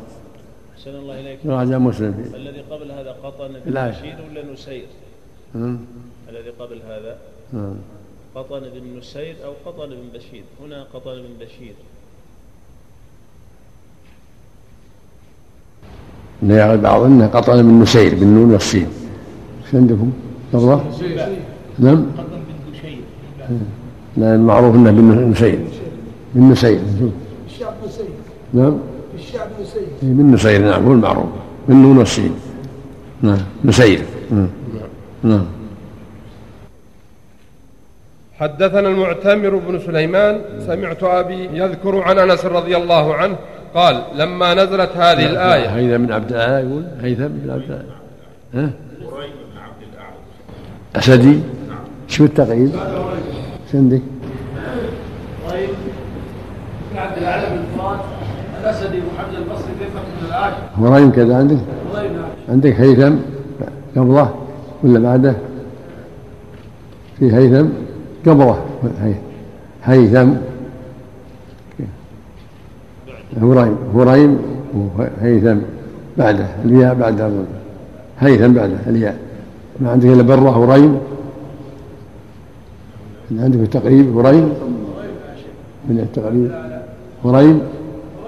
أحسن 0.78 0.96
الله 0.96 1.20
إليك. 1.20 1.40
يراجع 1.46 1.78
مسلم. 1.78 2.32
الذي 2.36 2.62
قبل 2.72 2.92
هذا 2.92 3.16
قطن 3.24 3.48
بن 3.66 3.78
ولا 3.78 4.54
نسير؟ 4.54 4.86
الذي 6.30 6.50
قبل 6.60 6.80
هذا. 6.88 7.18
قطن 8.36 8.60
بن 8.60 8.98
نسير 8.98 9.36
أو 9.46 9.54
قطن 9.66 9.90
بن 9.90 10.18
بشير؟ 10.20 10.44
هنا 10.66 10.84
قطن 10.94 11.16
بن 11.16 11.46
بشير. 11.46 11.74
يعرف 16.44 16.82
بعض 16.82 17.02
إنه 17.02 17.28
قطن 17.28 17.66
من 17.66 17.80
نسير 17.82 18.16
بالنون 18.16 18.52
والسين 18.52 18.88
إيش 19.66 19.76
عندكم؟ 19.76 20.12
قبله؟ 20.54 20.92
نعم. 21.80 22.06
قطن 22.18 22.24
بن 22.30 22.72
بشير 22.72 23.00
لا 24.18 24.36
المعروف 24.36 24.76
إنه 24.76 24.92
بن 24.92 25.30
نسير. 25.32 25.60
بن 26.36 26.52
نسير. 26.52 26.82
الشعب 27.54 27.74
نسير 27.88 28.06
نعم. 28.54 28.78
الشعب 29.16 29.48
نسير 29.62 29.82
إيه، 29.82 30.10
بن 30.10 30.34
نسير 30.34 30.62
نعم 30.62 30.86
هو 30.86 30.92
المعروف. 30.92 31.26
بالنون 31.68 31.98
والسين 31.98 32.36
نعم 33.22 33.38
نسير 33.66 34.02
نعم. 34.32 34.50
نعم. 35.24 35.46
حدثنا 38.40 38.88
المعتمر 38.88 39.56
بن 39.56 39.80
سليمان 39.80 40.42
سمعت 40.68 41.04
أبي 41.04 41.50
يذكر 41.54 42.02
عن 42.02 42.20
أنس 42.20 42.46
رضي 42.46 42.78
الله 42.78 43.16
عنه 43.16 43.36
قال 43.76 44.04
لما 44.16 44.54
نزلت 44.54 44.92
هذه 44.98 45.26
الآية. 45.26 45.68
هيثم 45.68 46.06
بن 46.06 46.12
عبد 46.14 46.32
الأعلى 46.32 46.68
يقول 46.68 46.84
هيثم 47.02 47.28
بن 47.28 47.50
عبد 47.50 47.64
الأعلى. 47.64 47.86
ها؟ 48.54 48.70
أسدي؟ 50.96 51.40
شو 52.08 52.26
التقييد؟ 52.26 52.76
إيش 52.76 53.76
عندك؟ 53.76 54.02
بن 55.50 55.93
عبد 57.04 57.18
الاعلى 57.18 57.48
بن 57.50 57.62
فرات 57.82 58.00
الأسدي 58.62 58.98
وحمد 58.98 59.36
البصري 59.38 59.74
في 59.80 59.86
فتح 59.86 60.28
العاشر 60.28 60.58
هريم 60.96 61.12
كذا 61.12 61.38
عندك؟ 61.38 61.58
عندك 62.50 62.74
هيثم؟ 62.82 63.16
قبله 63.98 64.34
ولا 64.84 65.00
بعده؟ 65.00 65.34
في 67.20 67.36
هيثم؟ 67.36 67.68
قبله 68.28 68.58
هي- 69.04 69.14
هيثم. 69.84 70.30
هريم 73.42 73.78
هريم 73.96 74.40
وهيثم 74.98 75.58
بعده 76.18 76.46
الياء 76.66 76.94
بعده. 76.96 77.30
هيثم 78.20 78.54
بعده 78.54 78.78
الياء. 78.88 79.18
ما 79.80 79.92
عندك 79.92 80.06
إلا 80.06 80.22
بره 80.22 80.50
هريم 80.50 81.00
عندك 83.40 83.60
التقريب 83.60 84.18
هريم 84.18 84.54
من 85.90 86.00
التقريب. 86.00 86.73
هريم 87.26 87.62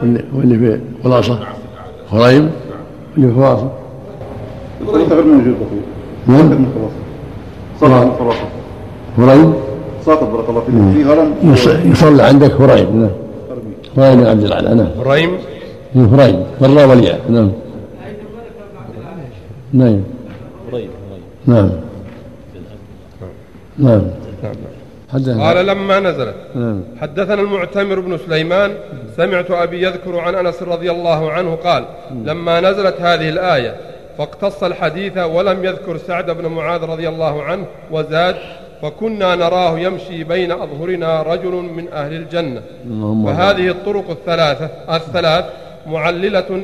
واللي 0.01 0.23
واللي 0.35 0.57
في 0.59 0.79
خلاصة. 1.03 1.39
هريم 2.11 2.49
اللي 3.17 3.27
في 3.33 3.39
موجود 5.27 5.55
أخوي 5.61 5.79
نعم 6.27 6.45
من 6.45 8.11
الخلاصه 8.11 8.45
هريم؟ 9.17 9.53
ساقط 10.05 10.23
بارك 10.29 10.49
الله 10.49 10.61
فيك. 10.61 11.03
في 11.03 11.09
هرم؟ 11.09 11.33
يص- 11.43 11.85
يصلى 11.91 12.23
عندك 12.23 12.51
هريم. 12.51 13.01
نعم. 13.01 13.09
هريم 13.97 14.19
بن 14.21 14.27
عبد 14.27 14.43
الأعلى 14.43 14.73
نعم. 14.75 14.87
هريم؟ 15.05 15.29
من 15.95 16.05
هريم. 16.13 16.43
والله 16.61 16.87
والياء 16.87 17.19
نعم. 17.29 17.51
نعم. 19.73 20.01
قريب 20.71 20.89
قريب 21.11 21.21
نعم. 21.47 21.69
نعم. 23.77 24.01
حدثنا 24.43 24.69
قال 25.41 25.65
لما 25.65 25.99
نزلت. 25.99 26.35
نعم. 26.55 26.81
حدثنا 27.01 27.41
المعتمر 27.41 27.99
بن 27.99 28.17
سليمان 28.17 28.71
سمعت 29.17 29.51
أبي 29.51 29.83
يذكر 29.83 30.19
عن 30.19 30.35
أنس 30.35 30.63
رضي 30.63 30.91
الله 30.91 31.31
عنه 31.31 31.55
قال 31.55 31.85
لما 32.11 32.61
نزلت 32.61 33.01
هذه 33.01 33.29
الآية 33.29 33.75
فاقتص 34.17 34.63
الحديث 34.63 35.17
ولم 35.17 35.65
يذكر 35.65 35.97
سعد 35.97 36.31
بن 36.31 36.45
معاذ 36.47 36.81
رضي 36.83 37.09
الله 37.09 37.43
عنه 37.43 37.65
وزاد 37.91 38.35
فكنا 38.81 39.35
نراه 39.35 39.79
يمشي 39.79 40.23
بين 40.23 40.51
أظهرنا 40.51 41.21
رجل 41.21 41.51
من 41.51 41.87
أهل 41.93 42.13
الجنة. 42.13 42.61
وهذه 43.25 43.67
الطرق 43.69 44.09
الثلاثة 44.09 44.69
الثلاث 44.95 45.45
معللة 45.87 46.63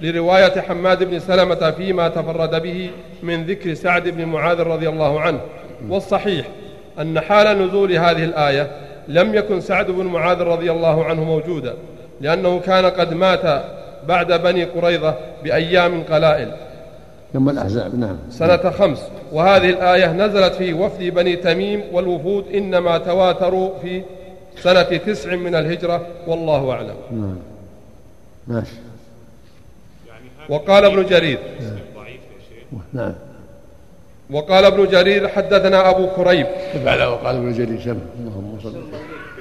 لرواية 0.00 0.60
حماد 0.60 1.04
بن 1.04 1.18
سلمة 1.18 1.70
فيما 1.70 2.08
تفرد 2.08 2.62
به 2.62 2.90
من 3.22 3.44
ذكر 3.46 3.74
سعد 3.74 4.08
بن 4.08 4.24
معاذ 4.24 4.60
رضي 4.60 4.88
الله 4.88 5.20
عنه 5.20 5.40
والصحيح 5.88 6.46
أن 7.00 7.20
حال 7.20 7.62
نزول 7.66 7.92
هذه 7.92 8.24
الآية 8.24 8.70
لم 9.08 9.34
يكن 9.34 9.60
سعد 9.60 9.86
بن 9.86 10.04
معاذ 10.06 10.40
رضي 10.40 10.70
الله 10.72 11.04
عنه 11.04 11.24
موجودا 11.24 11.74
لأنه 12.20 12.60
كان 12.60 12.86
قد 12.86 13.14
مات 13.14 13.64
بعد 14.08 14.32
بني 14.32 14.64
قريظة 14.64 15.14
بأيام 15.44 16.02
قلائل. 16.02 16.52
يوم 17.34 17.48
الأحزاب 17.48 17.98
نعم. 17.98 18.16
سنة 18.30 18.70
خمس. 18.70 19.02
وهذه 19.32 19.70
الآية 19.70 20.12
نزلت 20.12 20.54
في 20.54 20.72
وفد 20.72 21.02
بني 21.02 21.36
تميم 21.36 21.82
والوفود 21.92 22.44
إنما 22.54 22.98
تواتروا 22.98 23.78
في 23.82 24.02
سنة 24.60 24.82
تسع 24.82 25.34
من 25.34 25.54
الهجرة 25.54 26.06
والله 26.26 26.70
أعلم. 26.70 26.96
نعم. 27.12 27.38
ماشي. 28.46 28.76
وقال 30.48 30.84
ابن 30.84 31.06
جرير. 31.06 31.38
نعم. 32.92 33.14
وقال 34.30 34.64
ابن 34.64 34.88
جرير 34.88 35.28
حدثنا 35.28 35.90
أبو 35.90 36.06
كريب. 36.06 36.46
تبع 36.74 36.94
له 36.94 37.10
وقال 37.10 37.36
ابن 37.36 37.52
جرير 37.52 37.80
سم. 37.80 37.98
اللهم 38.20 38.58
صل 38.62 38.74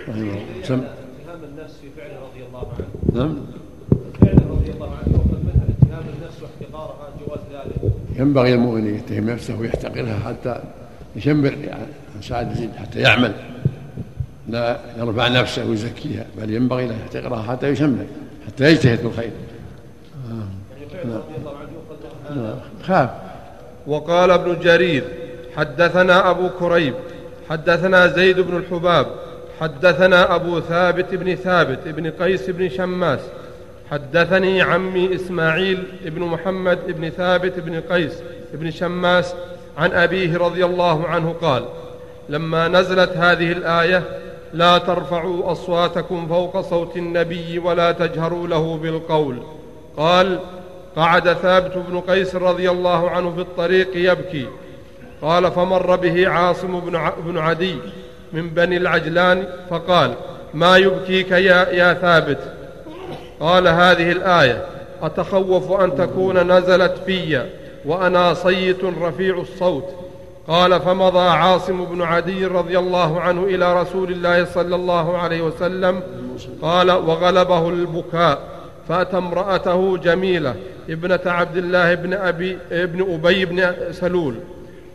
رحمه 0.10 0.22
الله 0.22 0.42
سم. 0.64 0.74
إتهام 0.74 1.44
النفس 1.44 1.74
في 1.82 1.88
فعله 1.98 2.18
رضي 2.30 2.44
الله 2.48 2.68
عنه. 2.78 2.88
نعم 3.14 3.38
فعله 4.22 4.52
رضي 4.52 4.72
الله 4.72 4.88
عنه 4.88 5.14
وقد 5.18 5.40
منها 5.44 5.66
إتهام 5.82 6.06
النفس 6.18 6.38
واحتقارها 6.42 7.10
جواز 7.20 7.40
ذلك. 7.54 7.92
ينبغي 8.20 8.54
المؤمن 8.54 8.96
يتهم 8.96 9.30
نفسه 9.30 9.60
ويحتقرها 9.60 10.20
حتى 10.20 10.60
يشمر 11.16 11.54
يعني 11.54 11.88
عن 12.16 12.22
سعادة 12.22 12.52
الدين 12.52 12.72
حتى 12.78 13.00
يعمل. 13.00 13.34
لا 14.50 14.80
يرفع 14.98 15.28
نفسه 15.28 15.66
ويزكيها 15.66 16.26
بل 16.38 16.54
ينبغي 16.54 16.88
له 16.88 16.96
يحتقرها 16.96 17.42
حتى 17.42 17.68
يشمر 17.68 18.06
حتى 18.48 18.72
يجتهد 18.72 18.98
في 18.98 19.06
الخير. 19.06 19.32
نعم. 20.30 21.22
نعم. 22.36 22.56
خاف. 22.84 23.10
وقال 23.88 24.32
ابن 24.32 24.60
جرير 24.60 25.04
حدثنا 25.58 26.30
أبو 26.30 26.50
كريب 26.60 26.94
حدثنا 27.50 28.08
زيد 28.08 28.40
بن 28.40 28.58
الحباب 28.58 29.08
حدثنا 29.62 30.36
أبو 30.36 30.60
ثابت 30.60 31.16
بن 31.16 31.36
ثابت 31.36 31.80
بن 31.88 32.12
قيس 32.12 32.50
بن 32.50 32.70
شماس 32.70 33.20
حدثني 33.92 34.62
عمي 34.62 35.16
إسماعيل 35.16 35.84
بن 36.06 36.22
محمد 36.22 36.80
بن 36.88 37.10
ثابت 37.10 37.60
بن 37.60 37.82
قيس 37.82 38.14
بن 38.54 38.72
شماس 38.72 39.34
عن 39.78 39.92
أبيه 39.92 40.38
رضي 40.38 40.66
الله 40.66 41.08
عنه 41.08 41.36
قال 41.42 41.66
لما 42.30 42.68
نزلت 42.68 43.18
هذه 43.18 43.52
الآية 43.52 44.04
لا 44.54 44.78
ترفعوا 44.78 45.52
أصواتكم 45.52 46.28
فوق 46.28 46.62
صوت 46.62 46.98
النبي 46.98 47.60
ولا 47.60 47.92
تجهروا 47.92 48.48
له 48.48 48.78
بالقول 48.78 49.38
قال 49.98 50.40
قعد 50.98 51.34
ثابت 51.34 51.78
بن 51.90 52.00
قيس 52.00 52.36
رضي 52.36 52.72
الله 52.72 53.10
عنه 53.10 53.32
في 53.36 53.42
الطريق 53.42 53.88
يبكي. 53.96 54.46
قال 55.22 55.52
فمر 55.52 55.96
به 55.96 56.30
عاصم 56.30 56.80
بن 57.26 57.38
عدي 57.38 57.76
من 58.34 58.50
بني 58.50 58.78
العجلان 58.78 59.48
فقال 59.70 60.14
ما 60.54 60.78
يبكيك 60.78 61.32
يا, 61.32 61.70
يا 61.70 61.94
ثابت؟ 61.94 62.40
قال 63.40 63.68
هذه 63.68 64.12
الآية 64.12 64.66
أتخوف 65.02 65.82
أن 65.82 65.96
تكون 65.96 66.52
نزلت 66.52 66.98
في 67.06 67.46
وأنا 67.86 68.34
صيت 68.34 68.84
رفيع 69.02 69.38
الصوت. 69.38 69.90
قال 70.48 70.80
فمضى 70.80 71.30
عاصم 71.30 71.86
بن 71.86 72.02
عدي 72.02 72.46
رضي 72.46 72.80
الله 72.80 73.22
عنه 73.22 73.44
إلى 73.44 73.82
رسول 73.82 74.12
الله 74.12 74.46
صلى 74.46 74.76
الله 74.76 75.18
عليه 75.18 75.42
وسلم. 75.42 76.02
قال 76.62 76.92
وغلبه 76.92 77.70
البكاء 77.70 78.40
فأتى 78.90 79.18
امرأته 79.18 79.98
جميلة 79.98 80.56
ابنة 80.90 81.20
عبد 81.26 81.58
الله 81.58 81.94
بن 81.94 82.14
أبي 82.14 82.58
ابن 82.72 83.14
أبي 83.14 83.46
بن 83.46 83.74
سلول. 83.92 84.36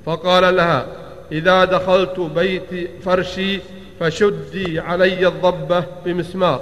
فقال 0.07 0.57
لها 0.57 0.87
إذا 1.33 1.65
دخلت 1.65 2.21
بيت 2.21 2.91
فرشي 3.05 3.61
فشدي 4.01 4.81
علي 4.81 5.27
الضبة 5.27 5.85
بمسمار. 6.05 6.61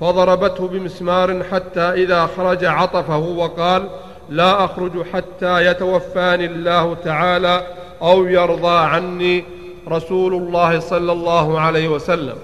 فضربته 0.00 0.68
بمسمار 0.68 1.42
حتى 1.52 1.80
إذا 1.80 2.26
خرج 2.36 2.64
عطفه 2.64 3.18
وقال 3.18 3.88
لا 4.30 4.64
أخرج 4.64 5.02
حتى 5.12 5.66
يتوفاني 5.66 6.46
الله 6.46 6.94
تعالى 7.04 7.66
أو 8.02 8.26
يرضى 8.26 8.78
عني 8.78 9.44
رسول 9.88 10.34
الله 10.34 10.80
صلى 10.80 11.12
الله 11.12 11.60
عليه 11.60 11.88
وسلم. 11.88 12.36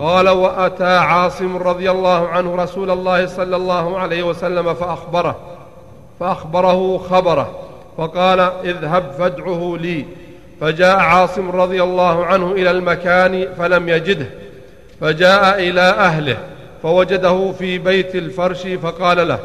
قال 0.00 0.28
وأتى 0.28 0.96
عاصم 0.96 1.56
رضي 1.56 1.90
الله 1.90 2.28
عنه 2.28 2.54
رسول 2.56 2.90
الله 2.90 3.26
صلى 3.26 3.56
الله 3.56 3.98
عليه 3.98 4.22
وسلم 4.22 4.74
فأخبره 4.74 5.36
فأخبره 6.20 6.98
خبره 6.98 7.50
فقال 7.98 8.40
اذهب 8.40 9.12
فادعه 9.18 9.76
لي. 9.80 10.04
فجاء 10.60 10.96
عاصم 10.96 11.50
رضي 11.50 11.82
الله 11.82 12.24
عنه 12.24 12.52
إلى 12.52 12.70
المكان 12.70 13.48
فلم 13.58 13.88
يجده 13.88 14.26
فجاء 15.00 15.58
إلى 15.58 15.80
أهله 15.80 16.36
فوجده 16.82 17.52
في 17.58 17.78
بيت 17.78 18.14
الفرش 18.14 18.66
فقال 18.66 19.28
له 19.28 19.38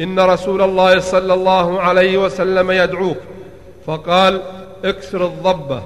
إن 0.00 0.20
رسول 0.20 0.62
الله 0.62 1.00
صلى 1.00 1.34
الله 1.34 1.80
عليه 1.80 2.18
وسلم 2.18 2.70
يدعوك. 2.70 3.16
فقال 3.86 4.40
اكسر 4.84 5.24
الضبة. 5.26 5.82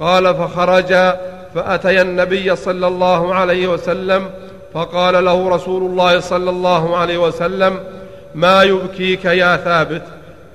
قال 0.00 0.34
فخرج 0.34 0.92
فأتيا 1.54 2.02
النبي 2.02 2.56
صلى 2.56 2.86
الله 2.86 3.34
عليه 3.34 3.68
وسلم 3.68 4.30
فقال 4.74 5.24
له 5.24 5.48
رسول 5.48 5.82
الله 5.82 6.20
صلى 6.20 6.50
الله 6.50 6.96
عليه 6.96 7.18
وسلم 7.18 7.80
ما 8.34 8.62
يبكيك 8.62 9.24
يا 9.24 9.56
ثابت؟ 9.56 10.02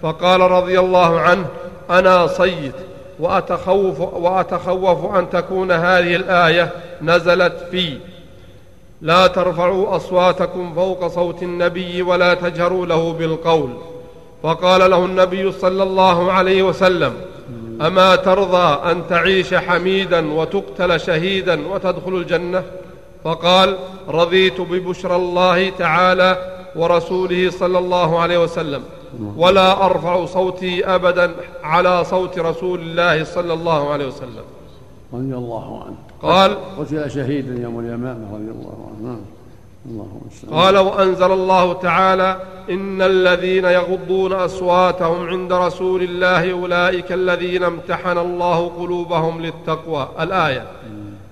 فقال 0.01 0.41
رضي 0.41 0.79
الله 0.79 1.19
عنه 1.19 1.45
أنا 1.89 2.27
صيت 2.27 2.73
وأتخوف, 3.19 3.99
وأتخوف 3.99 5.15
أن 5.15 5.29
تكون 5.29 5.71
هذه 5.71 6.15
الآية 6.15 6.69
نزلت 7.01 7.53
في. 7.71 7.97
لا 9.01 9.27
ترفعوا 9.27 9.95
أصواتكم 9.95 10.73
فوق 10.75 11.07
صوت 11.07 11.43
النبي 11.43 12.01
ولا 12.01 12.33
تجهروا 12.33 12.85
له 12.85 13.13
بالقول. 13.13 13.69
فقال 14.43 14.91
له 14.91 15.05
النبي 15.05 15.51
صلى 15.51 15.83
الله 15.83 16.31
عليه 16.31 16.63
وسلم 16.63 17.13
أما 17.81 18.15
ترضى 18.15 18.91
أن 18.91 19.07
تعيش 19.09 19.53
حميدا 19.53 20.33
وتقتل 20.33 20.99
شهيدا 20.99 21.67
وتدخل 21.67 22.15
الجنة؟ 22.15 22.63
فقال 23.23 23.77
رضيت 24.09 24.61
ببشرى 24.61 25.15
الله 25.15 25.69
تعالى 25.69 26.37
ورسوله 26.75 27.49
صلى 27.49 27.79
الله 27.79 28.19
عليه 28.19 28.37
وسلم 28.37 28.83
ولا 29.37 29.85
أرفع 29.85 30.25
صوتي 30.25 30.85
أبدا 30.85 31.31
على 31.63 32.05
صوت 32.05 32.39
رسول 32.39 32.79
الله 32.79 33.23
صلى 33.23 33.53
الله 33.53 33.91
عليه 33.91 34.07
وسلم. 34.07 34.43
رضي 35.13 35.33
الله 35.33 35.83
عنه. 35.83 35.95
قال 36.21 36.57
قتل 36.79 37.11
شهيدا 37.11 37.61
يوم 37.61 37.79
اليمامة 37.79 38.33
رضي 38.33 38.51
الله 38.51 38.89
عنه. 38.89 39.07
نعم. 39.07 39.21
قال 40.51 40.77
وأنزل 40.77 41.31
الله 41.31 41.73
تعالى 41.73 42.41
إن 42.69 43.01
الذين 43.01 43.65
يغضون 43.65 44.33
أصواتهم 44.33 45.27
عند 45.27 45.53
رسول 45.53 46.03
الله 46.03 46.51
أولئك 46.51 47.11
الذين 47.11 47.63
امتحن 47.63 48.17
الله 48.17 48.69
قلوبهم 48.69 49.41
للتقوى. 49.41 50.09
الآية. 50.19 50.67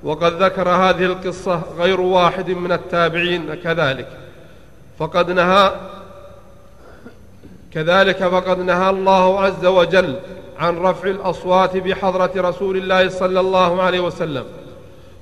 وقد 0.03 0.43
ذكر 0.43 0.69
هذه 0.69 1.05
القصة 1.05 1.61
غير 1.77 2.01
واحد 2.01 2.49
من 2.49 2.71
التابعين 2.71 3.55
كذلك. 3.55 4.07
فقد 4.99 5.31
نهى 5.31 5.71
كذلك 7.73 8.17
فقد 8.17 8.59
نهى 8.59 8.89
الله 8.89 9.39
عز 9.39 9.65
وجل 9.65 10.15
عن 10.59 10.77
رفع 10.77 11.09
الأصوات 11.09 11.77
بحضرة 11.77 12.31
رسول 12.35 12.77
الله 12.77 13.09
صلى 13.09 13.39
الله 13.39 13.81
عليه 13.81 13.99
وسلم. 13.99 14.43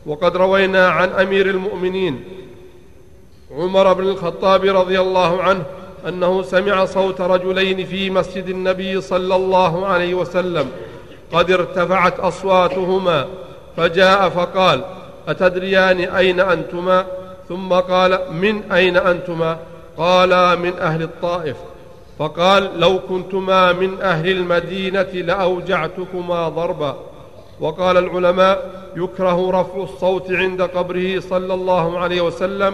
وقد 0.05 0.37
روينا 0.37 0.87
عن 0.87 1.09
أمير 1.09 1.49
المؤمنين 1.49 2.23
عمر 3.57 3.93
بن 3.93 4.03
الخطاب 4.03 4.63
رضي 4.63 4.99
الله 4.99 5.43
عنه 5.43 5.63
أنه 6.07 6.41
سمع 6.41 6.85
صوت 6.85 7.21
رجلين 7.21 7.85
في 7.85 8.09
مسجد 8.09 8.49
النبي 8.49 9.01
صلى 9.01 9.35
الله 9.35 9.85
عليه 9.87 10.13
وسلم. 10.13 10.67
قد 11.33 11.51
ارتفعت 11.51 12.19
أصواتهما 12.19 13.25
فجاء 13.77 14.29
فقال 14.29 14.81
أتدريان 15.27 15.99
أين 15.99 16.39
أنتما؟ 16.39 17.05
ثم 17.49 17.73
قال 17.73 18.19
من 18.31 18.71
أين 18.71 18.97
أنتما؟ 18.97 19.57
قالا 19.97 20.55
من 20.55 20.73
أهل 20.79 21.03
الطائف. 21.03 21.57
فقال 22.19 22.79
لو 22.79 22.99
كنتما 23.09 23.71
من 23.71 24.01
أهل 24.01 24.31
المدينة 24.31 25.11
لأوجعتكما 25.13 26.49
ضربا. 26.49 26.95
وقال 27.59 27.97
العلماء 27.97 28.85
يكره 28.95 29.61
رفع 29.61 29.83
الصوت 29.83 30.31
عند 30.31 30.61
قبره 30.61 31.19
صلى 31.19 31.53
الله 31.53 31.99
عليه 31.99 32.21
وسلم 32.21 32.73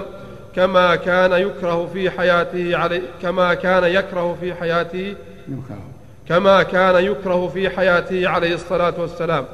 كما 0.56 0.96
كان 0.96 1.32
يكره 1.32 1.90
في 1.94 2.10
حياته 2.10 2.78
علي 2.78 3.02
كما 3.22 3.54
كان 3.54 3.84
يكره 3.84 4.38
في 4.42 4.54
حياته 4.54 5.16
يكره. 5.48 5.82
كما 6.30 6.64
كان 6.64 7.06
يكره 7.06 7.48
في 7.48 7.70
حياته 7.70 8.28
عليه 8.28 8.54
الصلاة 8.54 8.94
والسلام 8.98 9.46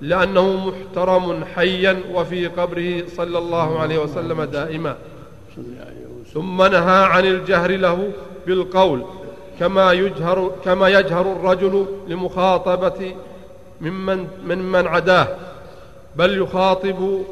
لأنه 0.00 0.66
محترم 0.66 1.44
حيا 1.54 2.00
وفي 2.12 2.46
قبره 2.46 3.02
صلى 3.16 3.38
الله 3.38 3.80
عليه 3.80 3.98
وسلم 3.98 4.42
دائما. 4.42 4.96
ثم 6.34 6.62
نهى 6.62 7.04
عن 7.04 7.24
الجهر 7.24 7.70
له 7.70 8.10
بالقول 8.46 9.04
كما 9.60 9.92
يجهر 9.92 10.52
كما 10.64 10.88
يجهر 10.88 11.32
الرجل 11.32 11.86
لمخاطبة 12.08 13.14
ممن 13.80 14.26
ممن 14.44 14.86
عداه 14.86 15.28
بل 16.16 16.42
يخاطب 16.42 17.22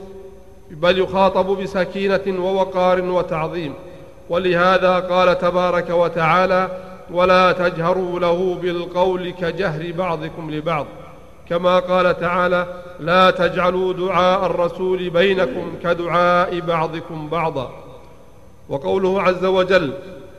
بل 0.73 0.99
يخاطب 0.99 1.47
بسكينة 1.47 2.45
ووقار 2.45 3.01
وتعظيم. 3.01 3.75
ولهذا 4.29 4.99
قال 4.99 5.39
تبارك 5.39 5.91
وتعالى 5.91 6.69
ولا 7.11 7.53
تجهروا 7.53 8.21
له 8.21 8.59
بالقول 8.63 9.31
كجهر 9.31 9.93
بعضكم 9.99 10.51
لبعض. 10.51 10.87
كما 11.49 11.79
قال 11.79 12.21
تعالى 12.21 12.67
لا 13.01 13.31
تجعلوا 13.31 13.93
دعاء 13.93 14.47
الرسول 14.47 15.11
بينكم 15.11 15.73
كدعاء 15.83 16.61
بعضكم 16.61 17.29
بعضا. 17.29 17.71
وقوله 18.69 19.23
عز 19.23 19.45
وجل 19.45 19.93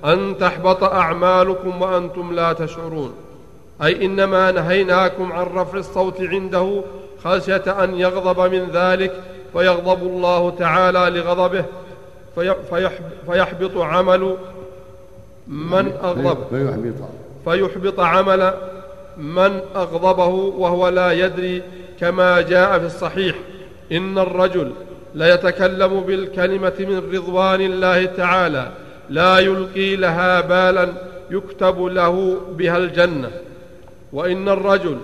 أن 0.05 0.35
تحبط 0.39 0.83
أعمالكم 0.83 1.81
وأنتم 1.81 2.33
لا 2.33 2.53
تشعرون. 2.53 3.13
أي 3.83 4.05
إنما 4.05 4.51
نهيناكم 4.51 5.31
عن 5.31 5.45
رفع 5.45 5.77
الصوت 5.77 6.21
عنده 6.21 6.81
خشية 7.23 7.83
أن 7.83 7.99
يغضب 7.99 8.53
من 8.53 8.69
ذلك 8.73 9.23
فيغضب 9.53 10.03
الله 10.03 10.49
تعالى 10.49 11.19
لغضبه 11.19 11.65
فيحبط 13.27 13.77
عمل 13.77 14.35
من 15.47 15.91
أغضب. 16.03 16.37
فيحبط. 16.49 16.95
فيحبط 17.45 17.99
عمل 17.99 18.53
من 19.17 19.59
أغضبه 19.75 20.27
وهو 20.57 20.89
لا 20.89 21.11
يدري 21.11 21.61
كما 21.99 22.41
جاء 22.41 22.79
في 22.79 22.85
الصحيح. 22.85 23.35
إن 23.91 24.17
الرجل 24.17 24.71
ليتكلم 25.15 25.99
بالكلمة 25.99 26.73
من 26.79 27.11
رضوان 27.13 27.61
الله 27.61 28.05
تعالى 28.05 28.71
لا 29.09 29.39
يلقي 29.39 29.95
لها 29.95 30.41
بالا 30.41 30.93
يكتب 31.31 31.81
له 31.81 32.37
بها 32.51 32.77
الجنة. 32.77 33.31
وإن 34.13 34.49
الرجل 34.49 34.97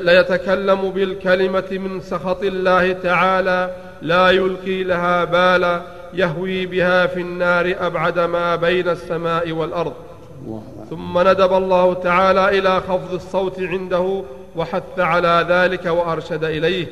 ليتكلم 0.00 0.90
بالكلمة 0.90 1.64
من 1.70 2.00
سخط 2.00 2.42
الله 2.42 2.92
تعالى 2.92 3.70
لا 4.02 4.30
يلقي 4.30 4.82
لها 4.82 5.24
بالا 5.24 5.82
يهوي 6.14 6.66
بها 6.66 7.06
في 7.06 7.20
النار 7.20 7.76
أبعد 7.80 8.18
ما 8.18 8.56
بين 8.56 8.88
السماء 8.88 9.52
والأرض. 9.52 9.92
ثم 10.90 11.18
ندب 11.18 11.52
الله 11.52 11.94
تعالى 11.94 12.58
إلى 12.58 12.80
خفض 12.80 13.14
الصوت 13.14 13.60
عنده 13.60 14.22
وحث 14.56 14.98
على 14.98 15.46
ذلك 15.48 15.86
وأرشد 15.86 16.44
إليه 16.44 16.86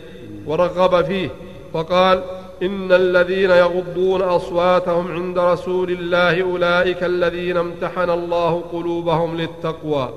ورغب 0.46 1.04
فيه. 1.04 1.28
فقال 1.72 2.22
إن 2.62 2.92
الذين 2.92 3.50
يغضون 3.50 4.22
أصواتهم 4.22 5.12
عند 5.12 5.38
رسول 5.38 5.90
الله 5.90 6.42
أولئك 6.42 7.04
الذين 7.04 7.56
امتحن 7.56 8.10
الله 8.10 8.62
قلوبهم 8.72 9.36
للتقوى. 9.36 10.08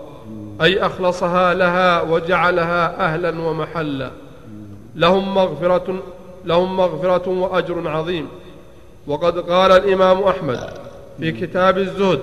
أي 0.62 0.86
أخلصها 0.86 1.54
لها 1.54 2.02
وجعلها 2.02 3.06
أهلا 3.06 3.42
ومحلا. 3.42 4.12
لهم 4.96 5.36
مغفرة 5.36 6.04
لهم 6.46 6.78
مغفرة 6.78 7.30
وأجر 7.30 7.88
عظيم. 7.88 8.28
وقد 9.08 9.40
قال 9.40 9.72
الإمام 9.72 10.24
أحمد 10.24 10.70
في 11.20 11.32
كتاب 11.32 11.78
الزهد 11.78 12.20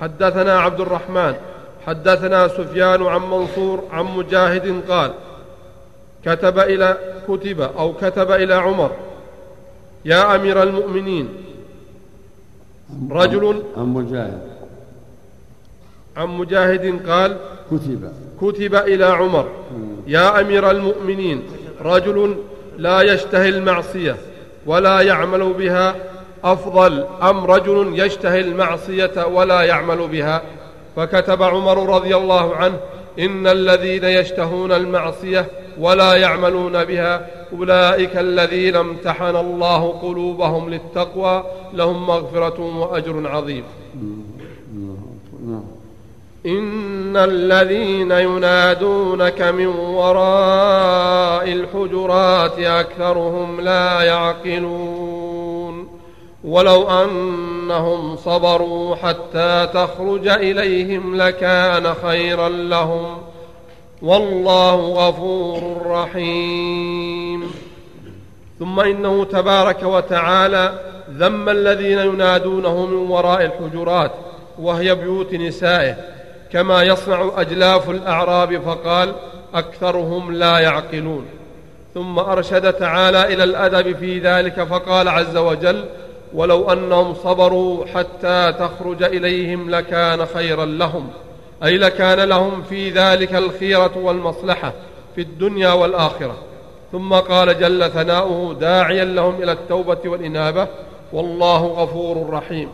حدثنا 0.00 0.60
عبد 0.60 0.80
الرحمن 0.80 1.34
حدثنا 1.86 2.48
سفيان 2.48 3.06
عن 3.06 3.20
منصور 3.20 3.84
عن 3.92 4.04
مجاهد 4.04 4.82
قال 4.88 5.10
كتب 6.24 6.58
إلى 6.58 6.98
كتب 7.28 7.60
أو 7.60 7.92
كتب 7.92 8.30
إلى 8.30 8.54
عمر 8.54 8.90
يا 10.04 10.34
أمير 10.34 10.62
المؤمنين 10.62 11.28
رجل 13.10 13.62
عن 13.76 13.84
مجاهد. 13.84 14.47
عن 16.18 16.28
مجاهد 16.28 17.10
قال 17.10 17.36
كتب. 17.70 18.12
كتب 18.40 18.74
إلى 18.74 19.04
عمر 19.04 19.48
يا 20.06 20.40
أمير 20.40 20.70
المؤمنين 20.70 21.42
رجل 21.82 22.36
لا 22.78 23.02
يشتهي 23.02 23.48
المعصية 23.48 24.16
ولا 24.66 25.00
يعمل 25.00 25.52
بها 25.52 25.96
أفضل 26.44 27.04
أم 27.22 27.44
رجل 27.44 27.92
يشتهي 27.94 28.40
المعصية 28.40 29.26
ولا 29.26 29.62
يعمل 29.62 30.08
بها؟ 30.08 30.42
فكتب 30.96 31.42
عمر 31.42 31.94
رضي 31.94 32.16
الله 32.16 32.56
عنه 32.56 32.78
إن 33.18 33.46
الذين 33.46 34.04
يشتهون 34.04 34.72
المعصية 34.72 35.46
ولا 35.78 36.14
يعملون 36.14 36.84
بها 36.84 37.26
أولئك 37.58 38.16
الذين 38.16 38.76
امتحن 38.76 39.36
الله 39.36 39.88
قلوبهم 40.02 40.70
للتقوى 40.70 41.44
لهم 41.72 42.06
مغفرة 42.06 42.60
وأجر 42.60 43.28
عظيم. 43.28 43.64
إن 46.48 47.16
الذين 47.16 48.10
ينادونك 48.10 49.42
من 49.42 49.66
وراء 49.66 51.52
الحجرات 51.52 52.58
أكثرهم 52.58 53.60
لا 53.60 54.02
يعقلون. 54.02 55.88
ولو 56.44 56.88
أنهم 56.88 58.16
صبروا 58.16 58.96
حتى 58.96 59.68
تخرج 59.74 60.28
إليهم 60.28 61.16
لكان 61.16 61.94
خيرا 61.94 62.48
لهم. 62.48 63.18
والله 64.02 64.74
غفور 64.74 65.86
رحيم. 65.86 67.50
ثم 68.58 68.80
إنه 68.80 69.24
تبارك 69.24 69.82
وتعالى 69.82 70.80
ذم 71.10 71.48
الذين 71.48 71.98
ينادونه 71.98 72.86
من 72.86 73.10
وراء 73.10 73.44
الحجرات 73.44 74.12
وهي 74.58 74.94
بيوت 74.94 75.34
نسائه. 75.34 76.17
كما 76.52 76.82
يصنع 76.82 77.30
أجلاف 77.36 77.90
الأعراب 77.90 78.60
فقال 78.62 79.14
أكثرهم 79.54 80.32
لا 80.32 80.58
يعقلون. 80.58 81.26
ثم 81.94 82.18
أرشد 82.18 82.72
تعالى 82.72 83.34
إلى 83.34 83.44
الأدب 83.44 83.96
في 83.96 84.18
ذلك 84.18 84.62
فقال 84.62 85.08
عز 85.08 85.36
وجل 85.36 85.84
ولو 86.34 86.72
أنهم 86.72 87.14
صبروا 87.14 87.86
حتى 87.94 88.52
تخرج 88.52 89.02
إليهم 89.02 89.70
لكان 89.70 90.26
خيرا 90.26 90.64
لهم 90.64 91.08
أي 91.64 91.78
لكان 91.78 92.20
لهم 92.20 92.62
في 92.62 92.90
ذلك 92.90 93.34
الخيرة 93.34 93.92
والمصلحة 93.96 94.72
في 95.14 95.20
الدنيا 95.20 95.72
والآخرة. 95.72 96.36
ثم 96.92 97.14
قال 97.14 97.60
جل 97.60 97.90
ثناؤه 97.90 98.54
داعيا 98.60 99.04
لهم 99.04 99.42
إلى 99.42 99.52
التوبة 99.52 99.98
والإنابة 100.04 100.66
والله 101.12 101.66
غفور 101.66 102.30
رحيم. 102.30 102.68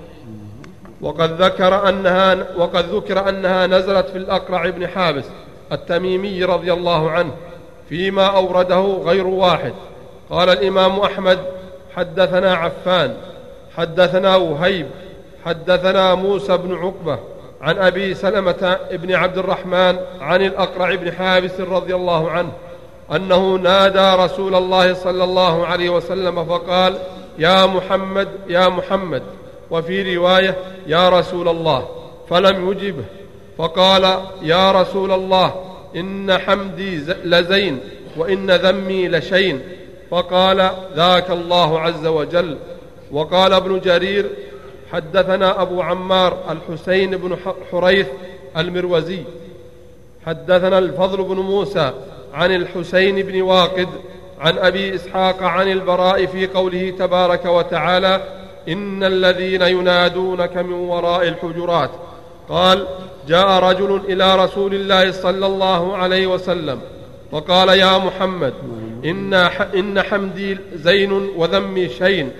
وقد 1.05 1.43
ذكر 1.43 1.89
أنها 1.89 2.47
وقد 2.57 2.85
ذكر 2.95 3.29
أنها 3.29 3.67
نزلت 3.67 4.09
في 4.09 4.19
الأقرع 4.19 4.69
بن 4.69 4.87
حابس 4.87 5.25
التميمي 5.73 6.45
رضي 6.45 6.73
الله 6.73 7.11
عنه 7.11 7.31
فيما 7.89 8.27
أورده 8.27 8.81
غير 9.05 9.27
واحد. 9.27 9.73
قال 10.31 10.49
الإمام 10.49 11.01
أحمد 11.01 11.39
حدثنا 11.97 12.55
عفان 12.55 13.17
حدثنا 13.77 14.37
وهيب 14.37 14.87
حدثنا 15.47 16.15
موسى 16.15 16.57
بن 16.57 16.75
عقبة 16.75 17.19
عن 17.61 17.79
أبي 17.79 18.15
سلمة 18.15 18.79
بن 18.93 19.15
عبد 19.15 19.39
الرحمن 19.39 19.97
عن 20.21 20.43
الأقرع 20.43 20.95
بن 20.95 21.13
حابس 21.13 21.61
رضي 21.61 21.95
الله 21.95 22.31
عنه 22.31 22.53
أنه 23.15 23.57
نادى 23.57 24.23
رسول 24.23 24.55
الله 24.55 24.95
صلى 24.95 25.25
الله 25.25 25.67
عليه 25.67 25.91
وسلم 25.91 26.45
فقال 26.45 26.95
يا 27.39 27.67
محمد 27.67 28.29
يا 28.49 28.69
محمد. 28.69 29.23
وفي 29.71 30.17
رواية 30.17 30.57
يا 30.87 31.09
رسول 31.09 31.49
الله 31.49 31.89
فلم 32.31 32.71
يجبه 32.71 33.05
فقال 33.59 34.19
يا 34.43 34.73
رسول 34.73 35.13
الله 35.13 35.55
إن 35.97 36.39
حمدي 36.39 36.97
لزين 37.25 37.81
وإن 38.17 38.51
ذمي 38.51 39.09
لشين. 39.09 39.61
فقال 40.11 40.71
ذاك 40.97 41.31
الله 41.31 41.81
عز 41.81 42.07
وجل. 42.07 42.59
وقال 43.13 43.53
ابن 43.53 43.81
جرير 43.81 44.27
حدثنا 44.93 45.63
أبو 45.63 45.83
عمار 45.83 46.39
الحسين 46.51 47.11
بن 47.11 47.37
حريث 47.73 48.07
المروزي. 48.57 49.23
حدثنا 50.27 50.79
الفضل 50.79 51.23
بن 51.23 51.37
موسى 51.37 51.93
عن 52.35 52.55
الحسين 52.55 53.23
بن 53.23 53.43
واقد 53.43 53.89
عن 54.41 54.59
أبي 54.59 54.95
إسحاق 54.95 55.43
عن 55.43 55.73
البراء 55.73 56.27
في 56.27 56.47
قوله 56.47 56.91
تبارك 56.99 57.45
وتعالى 57.45 58.44
إن 58.69 59.05
الذين 59.05 59.63
ينادونك 59.63 60.57
من 60.57 60.73
وراء 60.73 61.29
الحجرات. 61.29 61.91
قال 62.49 62.87
جاء 63.29 63.49
رجل 63.49 64.01
إلى 64.09 64.45
رسول 64.45 64.75
الله 64.75 65.13
صلى 65.13 65.47
الله 65.47 65.97
عليه 65.97 66.27
وسلم 66.27 66.81
وقال 67.33 67.69
يا 67.69 67.99
محمد 67.99 68.55
إن, 69.75 70.03
حمدي 70.03 70.59
زين 70.75 71.13
وذمي 71.13 71.89
شين. 71.89 72.31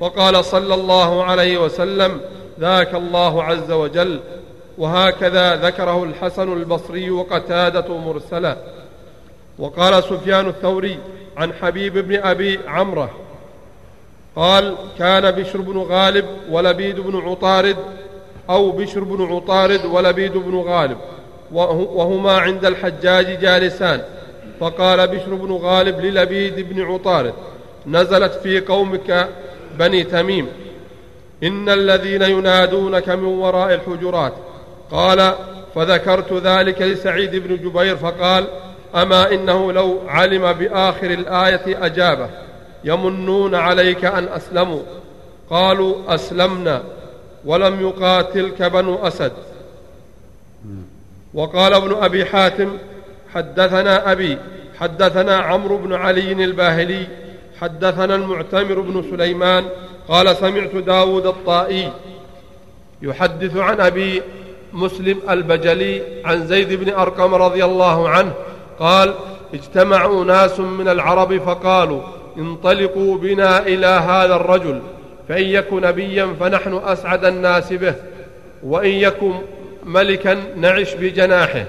فقال 0.00 0.44
صلى 0.44 0.74
الله 0.74 1.24
عليه 1.24 1.58
وسلم 1.58 2.20
ذاك 2.60 2.94
الله 2.94 3.42
عز 3.42 3.70
وجل. 3.70 4.20
وهكذا 4.78 5.56
ذكره 5.56 6.04
الحسن 6.04 6.52
البصري 6.52 7.10
وقتادة 7.10 7.98
مرسلا 7.98 8.56
وقال 9.58 10.04
سفيان 10.04 10.48
الثوري 10.48 10.98
عن 11.36 11.52
حبيب 11.52 11.98
بن 11.98 12.16
أبي 12.16 12.58
عمرة 12.66 13.10
قال 14.36 14.74
كان 14.98 15.30
بشر 15.30 15.60
بن 15.60 15.78
غالب 15.78 16.24
ولبيد 16.50 17.00
بن 17.00 17.16
عطارد 17.28 17.76
أو 18.50 18.70
بشر 18.70 19.04
بن 19.04 19.34
عطارد 19.34 19.84
ولبيد 19.84 20.32
بن 20.32 20.56
غالب 20.56 20.98
وهما 21.52 22.32
عند 22.32 22.64
الحجاج 22.64 23.40
جالسان. 23.40 24.02
فقال 24.60 25.08
بشر 25.08 25.34
بن 25.34 25.52
غالب 25.52 26.00
للبيد 26.00 26.60
بن 26.72 26.82
عطارد 26.82 27.34
نزلت 27.86 28.32
في 28.32 28.60
قومك 28.60 29.28
بني 29.78 30.04
تميم 30.04 30.46
إن 31.42 31.68
الذين 31.68 32.22
ينادونك 32.22 33.08
من 33.08 33.24
وراء 33.24 33.74
الحجرات. 33.74 34.32
قال 34.90 35.34
فذكرت 35.74 36.32
ذلك 36.32 36.82
لسعيد 36.82 37.36
بن 37.36 37.56
جبير 37.56 37.96
فقال 37.96 38.46
أما 38.94 39.32
إنه 39.32 39.72
لو 39.72 40.00
علم 40.08 40.52
بآخر 40.52 41.10
الآية 41.10 41.86
أجابه. 41.86 42.28
يمنون 42.84 43.54
عليك 43.54 44.04
أن 44.04 44.28
أسلموا. 44.28 44.82
قالوا 45.50 46.14
أسلمنا 46.14 46.82
ولم 47.44 47.80
يقاتلك 47.80 48.62
بنو 48.62 49.06
أسد. 49.06 49.32
وقال 51.34 51.74
ابن 51.74 51.94
أبي 52.04 52.24
حاتم 52.24 52.78
حدثنا 53.34 54.12
أبي 54.12 54.38
حدثنا 54.78 55.36
عمرو 55.36 55.78
بن 55.78 55.92
علي 55.92 56.32
الباهلي 56.32 57.06
حدثنا 57.60 58.14
المعتمر 58.14 58.80
بن 58.80 59.02
سليمان 59.10 59.64
قال 60.08 60.36
سمعت 60.36 60.74
داود 60.74 61.26
الطائي 61.26 61.92
يحدث 63.02 63.56
عن 63.56 63.80
أبي 63.80 64.22
مسلم 64.72 65.20
البجلي 65.30 66.02
عن 66.24 66.46
زيد 66.46 66.72
بن 66.72 66.92
أرقم 66.92 67.34
رضي 67.34 67.64
الله 67.64 68.08
عنه 68.08 68.32
قال 68.78 69.14
اجتمع 69.54 70.06
ناس 70.06 70.60
من 70.60 70.88
العرب 70.88 71.38
فقالوا 71.38 72.02
انطلقوا 72.38 73.18
بنا 73.18 73.66
إلى 73.66 73.86
هذا 73.86 74.36
الرجل 74.36 74.80
فإن 75.28 75.44
يك 75.44 75.72
نبيا 75.72 76.36
فنحن 76.40 76.80
أسعد 76.84 77.24
الناس 77.24 77.72
به 77.72 77.94
وإن 78.62 78.90
يكن 78.90 79.32
ملكا 79.84 80.36
نعش 80.56 80.94
بجناحه. 80.94 81.64